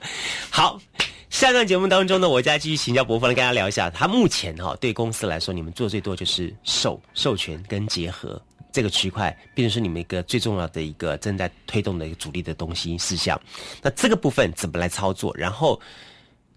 [0.48, 0.80] 好，
[1.28, 8.40] 下段节目当中呢，我再继续请教伯父来跟大家聊一下，他目前哈、对公司来说，你们做最多就是授授权跟结合
[8.74, 13.40] 这个区块，变成是你们一个最重要的一个正在推动的一个主力的东西事项。
[13.80, 15.32] 那这个部分怎么来操作？
[15.36, 15.80] 然后，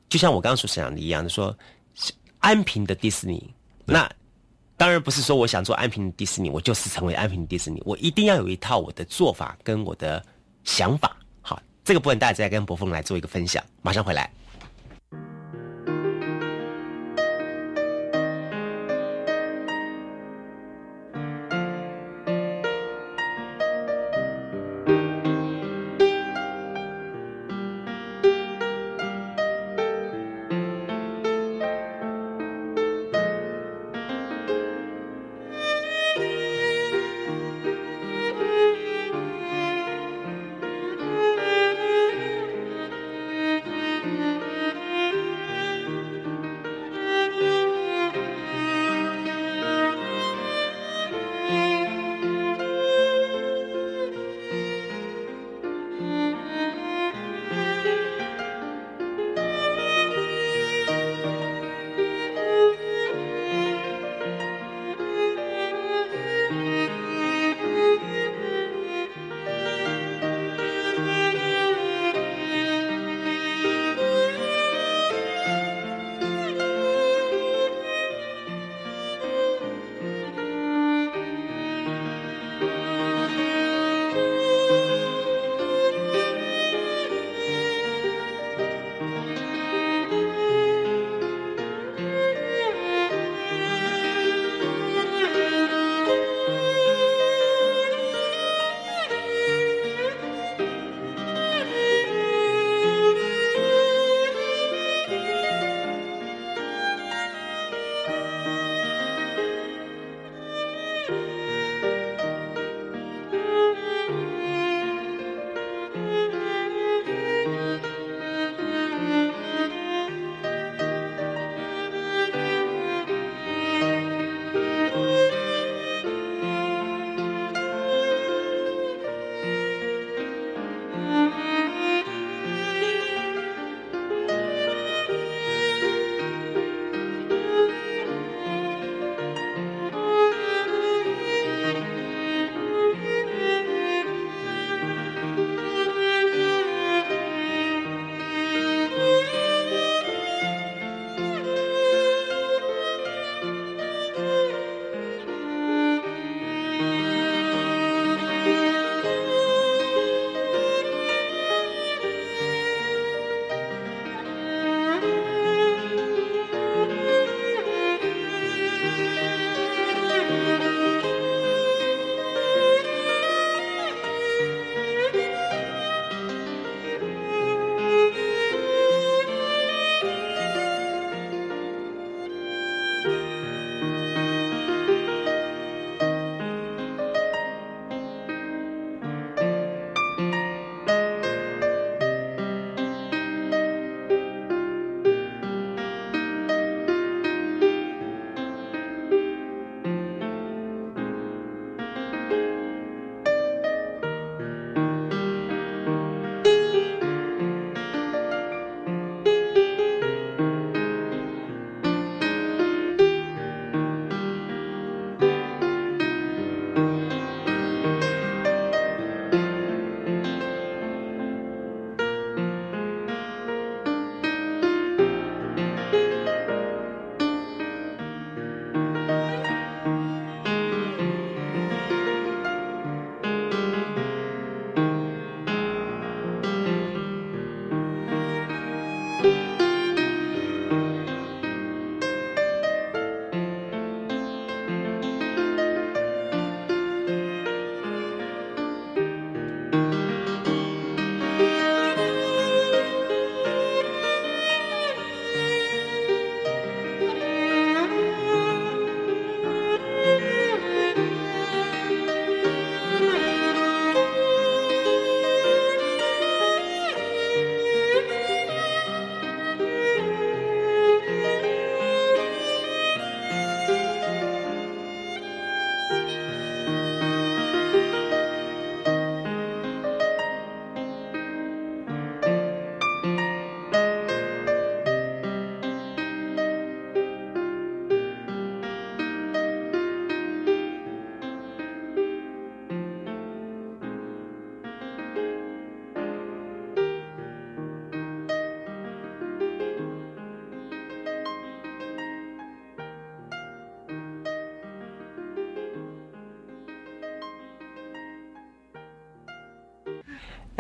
[0.09, 1.55] 就像我刚刚所讲的一样，说
[2.39, 3.53] 安平的迪士尼，
[3.85, 4.09] 那
[4.75, 10.25] 当然不是说我想做安平的迪士尼，我就是成为安平的迪士尼，我一定要有一套我的做法跟我的
[10.63, 11.15] 想法。
[11.43, 14.27] 好，这个部分大家再跟博峰来做一个分享，马上回来。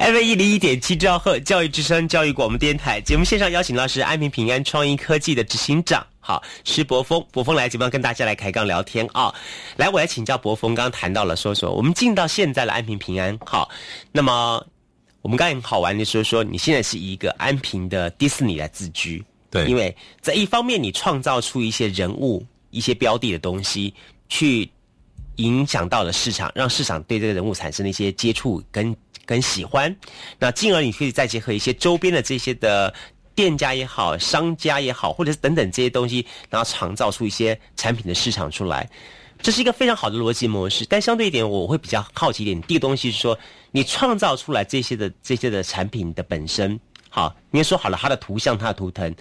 [0.07, 9.35] FM 一零一点七兆赫教育之声教育广播电台节目线上邀请到是安平平安创意科技的执行长，好施博峰，博峰来节目上跟大家来开杠聊天啊、
[9.75, 13.69] 来，我来请教博峰，刚刚谈到了说说我们进到现在的安平平安，好，
[14.13, 14.65] 那么
[15.21, 19.65] 我们刚才很好玩的说说你现在是一个安平的迪士尼来自居，对。
[19.65, 23.93] 因为在一方面你创造出一些人物、一些标的的东西，
[24.29, 24.69] 去
[25.35, 28.95] 影响到了市场，让市场对这个人物产生了一些接触跟
[29.27, 29.95] 跟喜欢，
[30.39, 32.91] 那进而你可以再结合一些周边的这些的
[33.35, 38.89] 店家也好、商家也好，或者是等等这些东西，然后创造出一些产品的市场出来。
[39.39, 42.59] 这是一个非常好的逻辑模式，但相对一点，我会比较好奇一点。
[42.63, 43.37] 第一个东西是说，
[43.69, 49.13] 你创造出来这些的这些的产品的本身，好，你也说好了，它的图像、它的图腾，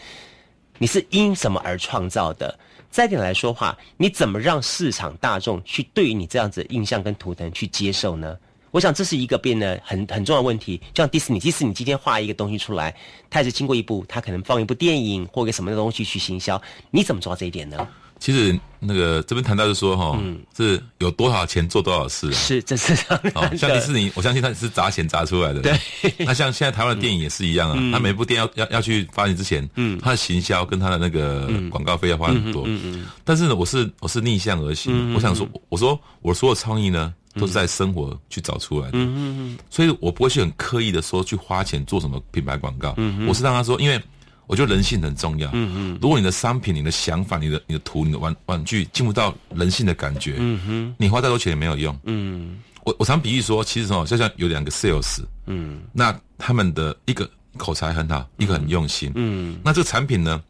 [0.79, 2.59] 你是因什么而创造的？
[2.91, 8.39] 再一点来说话，你怎么让市场大众去对于你这样子印象跟图腾去接受呢？
[8.77, 10.77] 我想这是一个变得很很重要的问题。
[10.93, 12.95] 就像迪士尼，即使你今天画一个东西出来，
[13.31, 16.61] 它也是经过一部，它可能放一部电影或一个什么的东西去行销，
[16.91, 17.89] 你怎么做到这一点呢？
[18.21, 20.23] 其实那个这边谈到就说哈，
[20.55, 22.33] 是有多少钱做多少事啊。
[22.35, 25.63] 是，这是当然哦，的像迪士尼，我相信它是砸钱砸出来的。
[25.63, 32.65] 对，那像现在台湾的电影也是一样啊，它每部电影要要要去发行之前，嗯，它的行销跟它的那个广告费要花很多。
[32.67, 33.07] 嗯嗯。
[33.25, 38.99] 但是呢，我是我是逆向而行，我想说，我说我所有创意呢，都是在生活去找出来的。
[38.99, 39.59] 嗯嗯。
[39.71, 42.95] 所以我不会去很刻意的说去花钱做什么品牌广告。
[42.97, 44.01] 嗯我是让他说，因为。
[44.49, 45.51] 我觉得人性很重要。
[45.55, 51.99] 嗯嗯，如果你的商品、你的想法、你的你的图、你的玩玩具进不到人性的感觉，嗯哼，你花再多钱也没有用。
[52.05, 60.41] 嗯，我我常比喻说，其实哦，就像有两个 sales，嗯，那他们的一个口才很好，一个很用心，嗯，那这个产品呢，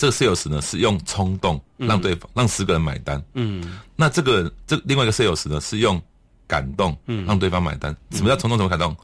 [0.00, 6.00] 这个 sales 呢是用冲动让对方、让十个人买单，嗯，那这个这另外一个 sales 呢是用
[6.46, 7.94] 感动，嗯，让对方买单。
[8.12, 8.56] 什么叫冲动？
[8.56, 8.96] 什么感动？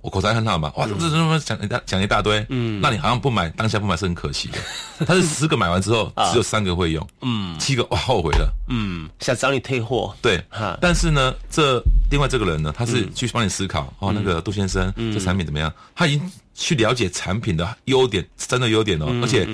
[0.00, 4.58] 我口才很好嘛，哇，这这么讲一大讲一大堆，嗯，那你好像不买，当下不买是很可惜的。
[5.04, 10.42] 他是十个买完之后， 只有三个会用，嗯，七个哇后悔了，嗯，想找你退货，对，
[10.80, 11.78] 但是呢，这
[12.10, 15.70] 另外这个人呢，他是去帮你思考，哦，那个杜先生，这产品怎么样？
[15.94, 19.46] 他已经去了解产品的优点，真的优点哦，而且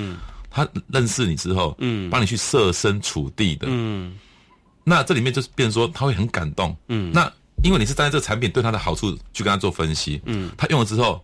[0.65, 4.15] 他认识你之后，嗯，帮你去设身处地的，嗯，
[4.83, 7.31] 那这里面就是变成说他会很感动，嗯，那。
[7.61, 11.21] 因为你是站在这个产品对他的好处去跟他做分析，嗯，他用了之后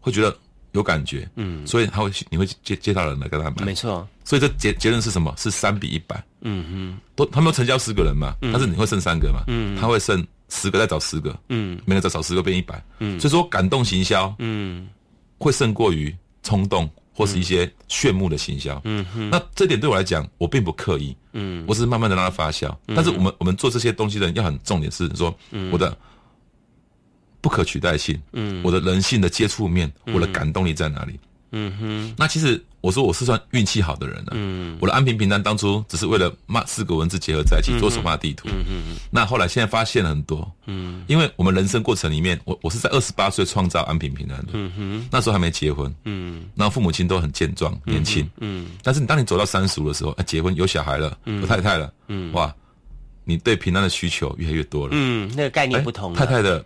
[0.00, 0.36] 会觉得
[0.72, 4.04] 有感觉，嗯，所以他会你会接接到人来跟他买，没错。
[4.24, 5.32] 所以这结结论是什么？
[5.38, 14.88] 是三比一百，嗯哼，都他们都成交十个人嘛，但是你会剩三个嘛，嗯，他会剩十个再找十个，嗯，每个再找十个变一百，嗯，所以说感动行销，嗯，
[15.38, 16.12] 会胜过于
[16.42, 16.90] 冲动。
[17.18, 22.72] 或是一些炫目的行销，嗯哼，那这点对我来讲，我并不刻意，嗯，我只是慢慢的让它发酵。
[22.86, 25.36] 但是我们我们做这些东西的人要很重点是说，
[25.72, 25.98] 我的
[27.40, 31.18] 不可取代性，嗯，我的人性的接触面，我的感动力在哪里？
[31.50, 34.32] 嗯哼，那其实我说我是算运气好的人了。
[34.32, 38.48] 嗯，我的安平平单当初只是为了骂四个文字结合在一起做手画地图。
[38.48, 40.48] 嗯嗯那后来现在发现了很多。
[40.66, 44.52] 嗯，因为我们人生过程里面，我我是在二十八岁创造安平平安的。
[44.52, 45.92] 嗯哼，那时候还没结婚。
[46.04, 48.28] 嗯，然后父母亲都很健壮年轻。
[48.38, 51.92] 嗯，但是你当你走到三十的时候，啊，结婚有小孩了，有太太了。
[52.06, 52.54] 嗯，哇，
[53.24, 54.92] 你对平安的需求越来越多了。
[54.94, 56.14] 嗯，那个概念不同。
[56.14, 56.64] 太太的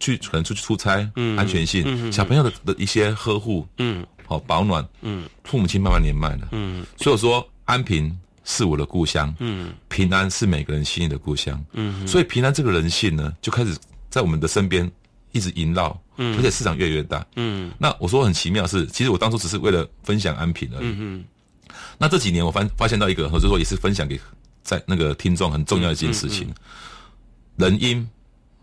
[0.00, 4.04] 去可能出去出差，嗯，安全性，小朋友的的一些呵护，嗯。
[4.26, 13.76] 好保暖，嗯，父母亲慢慢年迈了，嗯，所以我说安平是我的故乡，嗯，平安是每个人心里的故乡，嗯，所以平安这个人性呢，就开始
[14.10, 14.90] 在我们的身边
[15.32, 21.24] 一直萦绕，嗯，而且市场越来越大，嗯，那我说很奇妙是，其实我当初只是为了分享安平而已，嗯
[21.98, 24.20] 那这几年我发发现到一个，或者说也是分享给
[24.62, 26.52] 在那个听众很重要的一件事情，
[27.56, 28.08] 人因。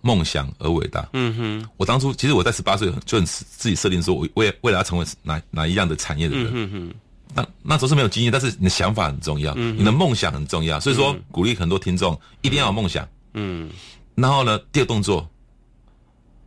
[0.01, 1.07] 梦想而伟大。
[1.13, 6.51] 嗯哼，我当初其实我在十八岁就很自己设定说，我为未来要成为哪哪一样的产业的人。
[6.53, 6.93] 嗯哼，
[7.33, 10.79] 那那时候是没有经验，但是你的想法很重要，你的梦想很重要。
[10.79, 13.07] 所以说，鼓励很多听众一定要有梦想。
[13.33, 13.69] 嗯，
[14.15, 15.29] 然后呢，第二动作，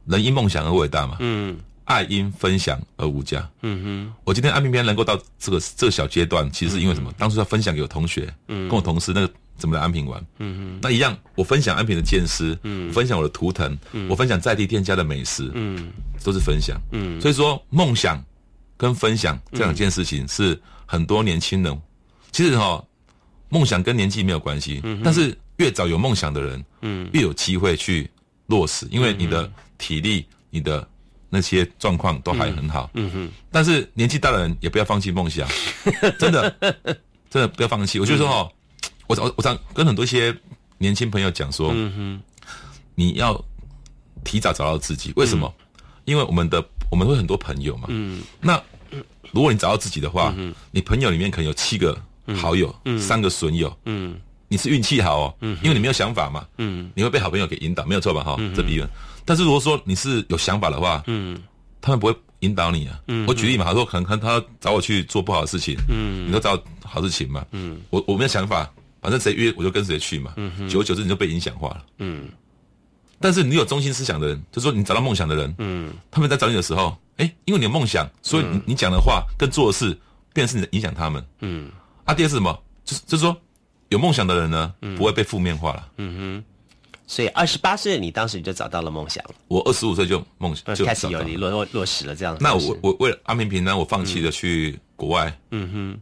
[0.06, 1.16] 人因梦想而伟大嘛。
[1.20, 3.48] 嗯，爱因分享而无价。
[3.62, 7.12] 嗯哼，我今天安平平能够到这个这个小阶段，其实是因为什么？
[7.16, 9.32] 当初要分享给我同学，嗯，跟我同事那个。
[9.56, 10.20] 怎么来安平玩？
[10.38, 15.92] 嗯嗯，那一样，我分享安平的见识，嗯，分享我的图腾，嗯，我分享在地店家的美食，嗯，
[16.22, 18.22] 都是分享，嗯，所以说梦想
[18.76, 21.80] 跟分享这两件事情是很多年轻人，
[22.32, 22.84] 其实哈，
[23.48, 28.10] 梦想跟年纪没有关系，嗯，但是越早有梦想的人，嗯，越有机会去
[28.46, 30.86] 落实，因为你的体力、你的
[31.30, 33.10] 那些状况都还很好，嗯。
[33.12, 35.48] 哼，但是年纪大的人也不要放弃梦想，
[36.18, 36.50] 真的，
[37.30, 38.50] 真的不要放弃，我就说哈。
[39.06, 40.34] 我我我常跟很多一些
[40.78, 42.22] 年轻朋友讲说，嗯哼，
[42.94, 43.42] 你要
[44.24, 45.12] 提早找到自己。
[45.16, 45.52] 为什么？
[46.04, 48.60] 因为我们的我们会很多朋友嘛，嗯，那
[49.32, 51.98] 如果你找到自己的话，嗯，你朋友里面可能有七个
[52.36, 58.22] 好友，嗯，三个损友，嗯，你是运气好哦，嗯，因为你没有想法嘛，嗯，你会被好朋友给引导，没有错吧？
[58.22, 58.84] 哈，这比喻。
[59.24, 61.42] 但是如果说你是有想法的话，嗯，
[61.80, 63.00] 他们不会引导你啊。
[63.08, 68.70] 嗯，我举例嘛，他说可能可能他找我去做不好的事情，嗯，你都找好事情嘛，嗯，我我没有想法，
[69.04, 72.26] 反正谁约我就跟谁去嘛，嗯，久而久之你就被影响化了，嗯。
[73.20, 79.94] 但是你有中心思想的人，就是说你找到梦想的人，嗯，他们在找你的时候，哎，因为你有梦想，所以你你讲的话跟做的事，
[80.32, 81.70] 变成是你影响他们，嗯。
[82.04, 82.58] 啊，第二是什么？
[82.82, 83.36] 就是就是说，
[83.90, 86.44] 有梦想的人呢，不会被负面化了，嗯哼。
[87.06, 89.34] 所以二十八岁，你当时你就找到了梦想了。
[89.48, 92.34] 我二十五岁就梦想就开始有你落落落实了这样。
[92.40, 96.00] 那我我为了阿平平呢，我放弃了去国外，嗯哼，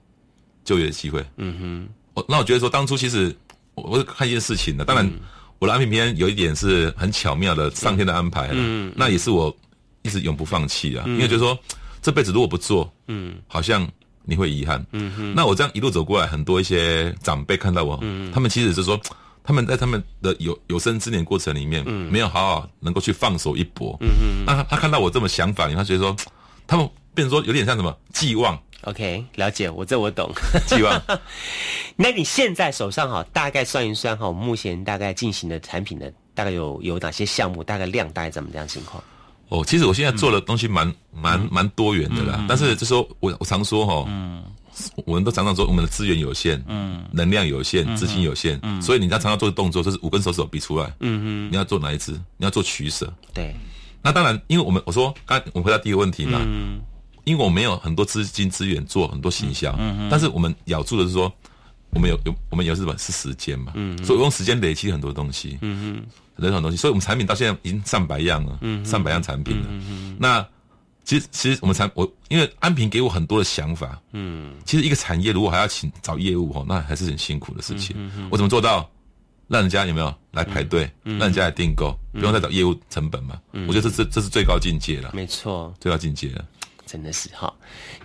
[0.62, 1.88] 就业的机会，嗯哼。
[2.15, 3.35] 我那我觉得说，当初其实
[3.75, 5.11] 我我看一件事情的，当然。
[5.59, 9.57] 我的安平篇有一点是很巧妙的上天的安排嗯，那也是我
[10.03, 11.57] 一直永不放弃啊，因为就是说
[12.01, 13.89] 这辈子如果不做，嗯，好像
[14.25, 15.33] 你会遗憾，嗯哼。
[15.37, 19.01] 那我这样一路走过来，很多一些长辈看到我，嗯他们其实是说
[19.45, 24.45] 他们在他们的有有生之年过程里面，没有好好能够去放手一搏，嗯嗯。
[24.45, 26.17] 那他他看到我这么想法，他觉得说
[26.67, 28.61] 他们变成说有点像什么寄望。
[28.85, 30.30] OK，了解，我这我懂。
[30.66, 31.01] 希望。
[31.95, 37.62] 那你现在手上哈，大概算一算哈，目前大概进行的产品的大概有有哪些项目？
[37.62, 39.03] 大概量大概怎么样情况？
[39.51, 42.45] 哦，其实我现在做的东西蛮蛮蛮多元的啦。
[42.49, 44.43] 但是就说我我常说哈，嗯，
[45.05, 52.12] 我们都常常说我们的资源有限，嗯，能量有限，资金有限，嗯，所以你要常常做的动作就是五根手指比出来，嗯嗯，你要做哪一支？
[52.37, 53.12] 你要做取舍。
[53.33, 53.55] 对。
[54.03, 56.41] 那当然，因为我们我说刚我回答第一个问题嘛。
[56.43, 56.80] 嗯。
[57.25, 59.77] 因为我没有很多资金资源做很多行销，
[60.11, 61.33] 但是我们咬住的是说，
[61.91, 63.73] 我们有有我们有日本是时间嘛，
[64.05, 66.07] 所以用时间累积很多东西，很
[66.39, 69.66] 多很多东西，所以我们产品到现在已经上百样了，上百样产品了。
[69.70, 70.47] 嗯那
[71.05, 77.97] 其实其实我们产我因为安平给我很多的想法，嗯，其实一个产业如果还要请找业务哦，那还是很辛苦的事情。
[78.31, 78.89] 我怎么做到？
[79.49, 83.39] 让人家有没有来排队，让人家来订购，不用再找业务成本嘛？
[83.68, 86.43] 我觉得这这这是最高境界了，没错，最高境界了。
[86.93, 87.51] 真的是哈，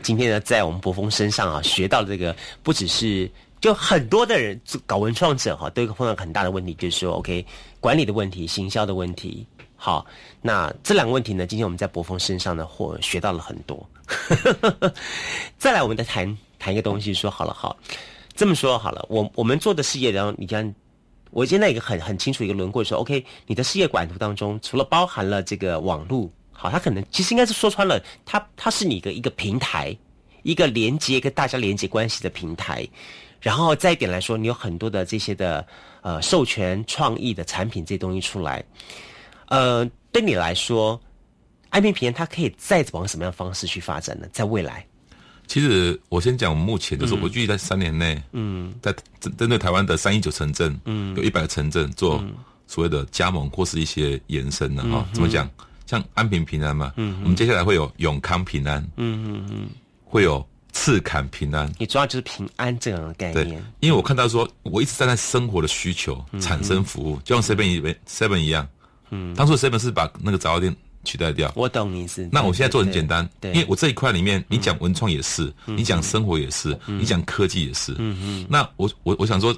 [0.01, 2.33] 今天呢，在我们博峰身上啊，学到这个
[2.63, 3.29] 不只是，
[3.59, 7.45] 就很多的人搞文创者哈，都有碰到很大的问题，就是说，OK，
[7.81, 9.45] 管理的问题、行销的问题。
[9.75, 10.05] 好，
[10.41, 13.89] 那这两个问题呢，今天我们在博峰身上呢，或学到了很多。
[15.59, 17.75] 再来，我们再谈谈一个东西，说好了，好，
[18.37, 20.73] 这么说好了，我我们做的事业，然后你看，
[21.31, 26.31] 我现在一个很很清楚一个轮廓，说 OK，你的事业管图当中，除了包含了这个网络。
[26.59, 29.95] 好，他可能其实应该是说穿了，他他是你的一个平台，
[30.41, 32.85] 一个连接跟大家连接关系的平台。
[33.39, 35.65] 然后再一点来说，你有很多的这些的
[36.01, 38.65] 呃授权创意的产品这些东西出来，
[39.45, 40.99] 呃，对你来说，
[41.69, 44.27] 安平平它可以再往什么样方式去发展呢？
[44.33, 44.83] 在未来，
[45.45, 52.21] 其实我先讲目前就是我预计在三年内，嗯，在针针对台湾的三一九城镇，嗯，有一百个城镇做
[52.65, 55.47] 所谓的加盟或是一些延伸的哈，怎么讲？
[55.87, 59.69] 像安平平安嘛，嗯，我们接下来会有永康平安，嗯嗯嗯，
[60.03, 61.71] 会有赤坎平安。
[61.79, 63.63] 你主要就是平安这样的概念。
[63.79, 68.67] 因为我看到说，我一直站在生活的需求产生服务，就像 seven 一 seven 一样，
[69.11, 70.75] 嗯，当初 seven 是把那个早店
[71.05, 71.49] 取代掉。
[71.55, 72.27] 我懂你是。
[72.31, 78.45] 那我现在做很简单，因为我这一块里面，你讲文创也是，你讲生活也是，你讲科技也是，嗯嗯。
[78.49, 79.55] 那我我我想说。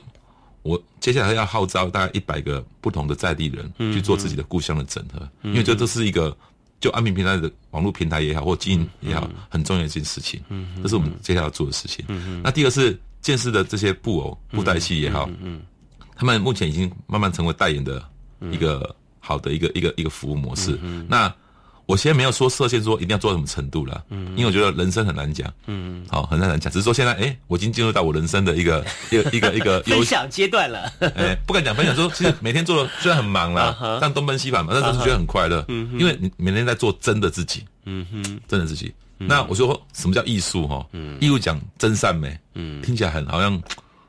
[0.61, 6.35] 我接下来要号召大概一百个不同的在地人去做自己的故乡的整合，因为这这是一个
[6.79, 10.41] 就安平平台的网络平台也好，或经营也好，很重要的一件事情。
[10.83, 12.05] 这是我们接下来要做的事情。
[12.43, 15.29] 那第二是建设的这些布偶布袋戏也好，
[16.15, 18.03] 他们目前已经慢慢成为代言的
[18.51, 20.77] 一个好的一个一个一个服务模式。
[21.07, 21.33] 那
[21.89, 30.81] 我现在没有说设限，说一定要做到什么程度了，嗯，因为我觉得人生很难讲，嗯，好，很难讲，只是说现在，哎，我已经进入到我人生的一个一个一个一个 分享阶段了，
[31.15, 38.93] 哎，不敢讲分享，说其实每天做的虽然很忙啦， 但东奔西跑嘛，但是觉得很快乐，嗯，因为你每天在做真的自己，嗯哼，真的自己。
[39.17, 40.85] 那我说什么叫艺术哈？
[40.91, 43.59] 嗯，艺术讲真善美，嗯，听起来很好像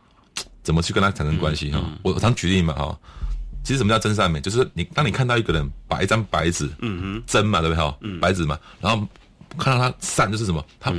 [0.62, 1.82] 怎么去跟他产生关系哈？
[2.02, 2.98] 我常举例嘛哈。
[3.62, 4.40] 其实什么叫真善美？
[4.40, 7.96] 就是你当你看到一个人把一张白纸，嗯哼，真嘛，对不对哈？
[8.20, 9.06] 白纸嘛，然后
[9.58, 10.64] 看到他善，就是什么？
[10.78, 10.94] 他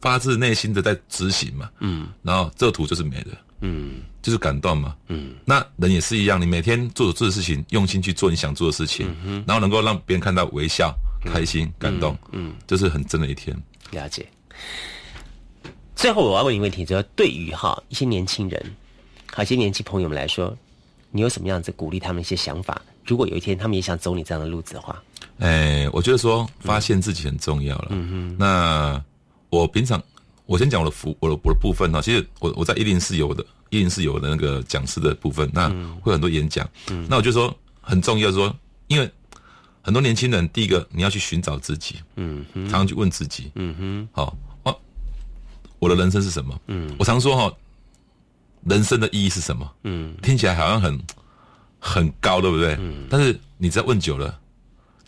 [0.00, 3.30] 发自内心的在执行嘛，嗯，然后这图就是美的，
[3.60, 9.06] 嗯，就是感动嘛，嗯，那人也是一样，你每天做做的事情，用心去做你想做的事情，
[9.46, 10.94] 然后能够让别人看到微笑、
[11.24, 13.56] 开心、感动，嗯，这是很真的一天。
[13.90, 14.26] 了解。
[15.96, 18.76] 最后我要问你问题，就是对于哈一些年轻人，
[19.32, 20.56] 好一些年轻朋友们来说。
[21.16, 22.80] 你有什么样子鼓励他们一些想法？
[23.06, 25.02] 如果有一天他们也想走你这样的路子的话，
[25.38, 27.86] 哎，我觉得说发现自己很重要了。
[27.90, 28.36] 嗯哼。
[28.38, 29.02] 那
[29.48, 30.02] 我平常
[30.44, 35.68] 我先讲我的服我的我的部分哈，其实我我在一零四有的一零四有的那个讲师的部分，那
[36.02, 36.68] 会很多演讲。
[36.90, 37.06] 嗯。
[37.08, 38.54] 那我就说很重要，说
[38.88, 39.10] 因为
[39.80, 41.96] 很多年轻人，第一个你要去寻找自己。
[42.16, 42.64] 嗯哼。
[42.64, 43.50] 常常去问自己。
[43.54, 44.08] 嗯哼。
[44.12, 44.76] 好哦，
[45.78, 46.60] 我的人生是什么？
[46.66, 46.94] 嗯。
[46.98, 47.56] 我常说哈，
[48.68, 49.70] 人生的意义是什么？
[49.84, 50.14] 嗯。
[50.22, 50.98] 听起来好像很
[51.78, 52.76] 很高，对不对？
[52.80, 53.06] 嗯。
[53.08, 54.38] 但是你只要问久了。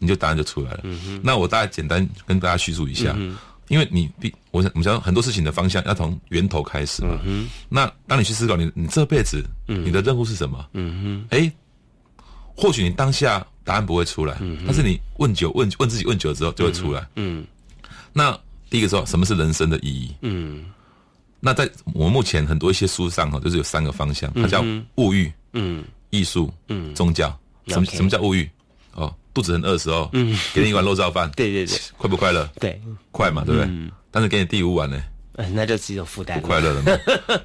[0.01, 0.81] 你就答案就出来了。
[0.85, 3.37] 嗯那我大概简单跟大家叙述一下，嗯
[3.67, 7.19] 因为你必我想我们讲很多事情的方向要从源头开始嘛。
[7.25, 10.65] 嗯那当你去思考你你这辈子你的任务是什么？
[11.31, 11.51] 哎，
[12.55, 17.05] 或许你当下答案不会出来，但是你问久问问自己问久了之后就会出来。
[17.17, 17.45] 嗯
[18.13, 18.31] 那
[18.71, 20.15] 第一个说什么是人生的意义？
[21.41, 24.65] 那在我目前很多一些书上哈，就是有三个方向，它叫
[24.97, 27.29] 物欲、嗯艺术、嗯宗教。
[27.67, 28.49] 什么什么叫物欲？
[28.95, 29.15] 哦。
[29.35, 32.49] 肚子很饿的时候，嗯，给你一碗肉燥饭， 对对对，快不快乐？
[32.59, 32.81] 对，
[33.13, 33.71] 快嘛，对不对？
[34.11, 35.01] 但是给你第五碗呢，
[35.53, 36.93] 那就是一种负担，不快乐了嘛。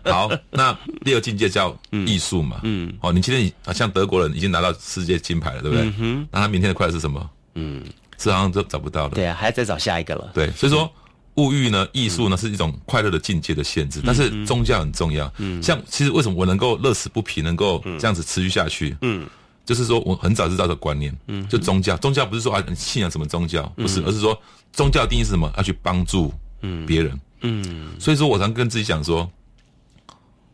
[0.11, 0.75] 好，那
[1.05, 1.77] 第二境界叫
[2.07, 5.93] 艺术嘛，嗯，哦，你今天像德国人已经拿到世界金牌了，对不对？
[5.99, 7.29] 嗯那他明天的快乐是什么？
[7.53, 7.83] 嗯，
[8.17, 9.09] 这好像都找不到了。
[9.09, 10.31] 对啊，还要再找下一个了。
[10.33, 10.91] 对，所以说
[11.35, 15.31] 物欲呢，艺术呢是一种快乐的境界的限制，但是宗教很重要。
[15.37, 18.95] 嗯，像其实为什么我能够乐此不疲，能够这样子持续下去？
[19.01, 19.27] 嗯。
[19.65, 24.37] 就是说，我很早知道的观念，嗯，就宗教，宗教不是说啊信仰什么宗教，不是，而是说
[24.73, 25.49] 宗教定义是什么？
[25.55, 29.25] 要去帮助嗯别人，嗯，所以说我常跟自己讲说，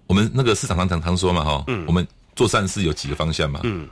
[0.05, 3.87] 我们那个市场上常常说嘛，哈，我们做善事有几个方向嘛，嗯，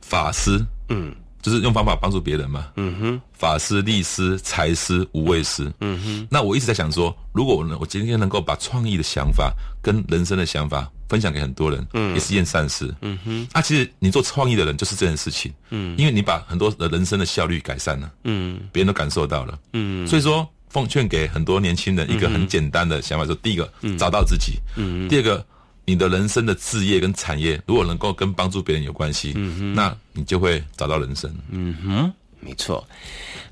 [0.00, 1.14] 法师，嗯。
[1.46, 6.26] 就是用方法帮助别人嘛，嗯哼，法师、律师、财师、无畏师，嗯哼。
[6.28, 13.46] 那我一直在想说，如果我能我今天能够把创意的想法跟人生的想法分享给很多人，嗯，也是一件善事，嗯哼。
[13.52, 20.04] 啊，其实你做创意的人就是这件事情，嗯，因为你把很多的人生的效率改善了，嗯，别人都感受到了，嗯。
[20.04, 25.46] 所以说，奉劝给很多年轻人一个很简单的想法，说第一个找到自己，嗯，第二个。
[25.86, 31.32] 你的人生的置业跟产业，如果能够跟帮助别人有关系，嗯哼，那你就会找到人生。
[31.48, 32.84] 嗯哼，没错。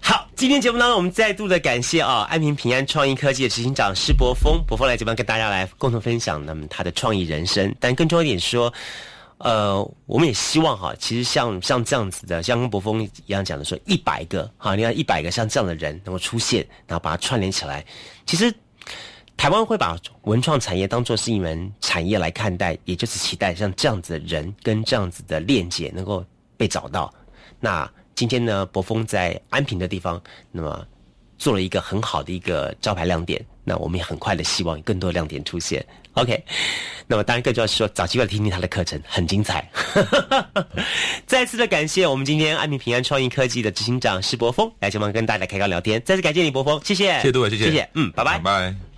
[0.01, 7.73] 好，今天节目当中，我们再度的感谢啊，安平平安创意科技的执行长施博峰，博峰来这边跟大家来共同分享那么他的创意人生。
[7.79, 8.73] 但更重要一点说，
[9.39, 17.87] 呃，我们也希望哈，其实像像这样子的，像跟博峰一样讲的说，一百个哈，你看一百个像这样的人能够出现，然后把它串联起来，
[18.27, 18.53] 其实。
[19.37, 26.25] 台湾会把文创产业当做是一门产业来看待，也就是期待像这样子的人跟这样子的链接能够
[26.57, 27.13] 被找到。
[27.61, 30.21] 那今天呢，博峰在安平的地方，
[30.51, 30.87] 那么
[31.37, 33.45] 做了一个很好的一个招牌亮点。
[33.67, 35.85] 那我们也很快的希望更多亮点出现。
[36.13, 36.43] OK，
[37.07, 39.69] 那么当然更重要是说找机会听听他的课程，很精彩。
[41.27, 46.01] 再次的感谢我们今天安平平安创意科技的执行长施博峰来节目跟大家开个聊天。
[46.05, 48.94] 再次感谢你，博峰，谢谢，谢谢各位，谢谢，谢谢，嗯，拜拜，拜拜。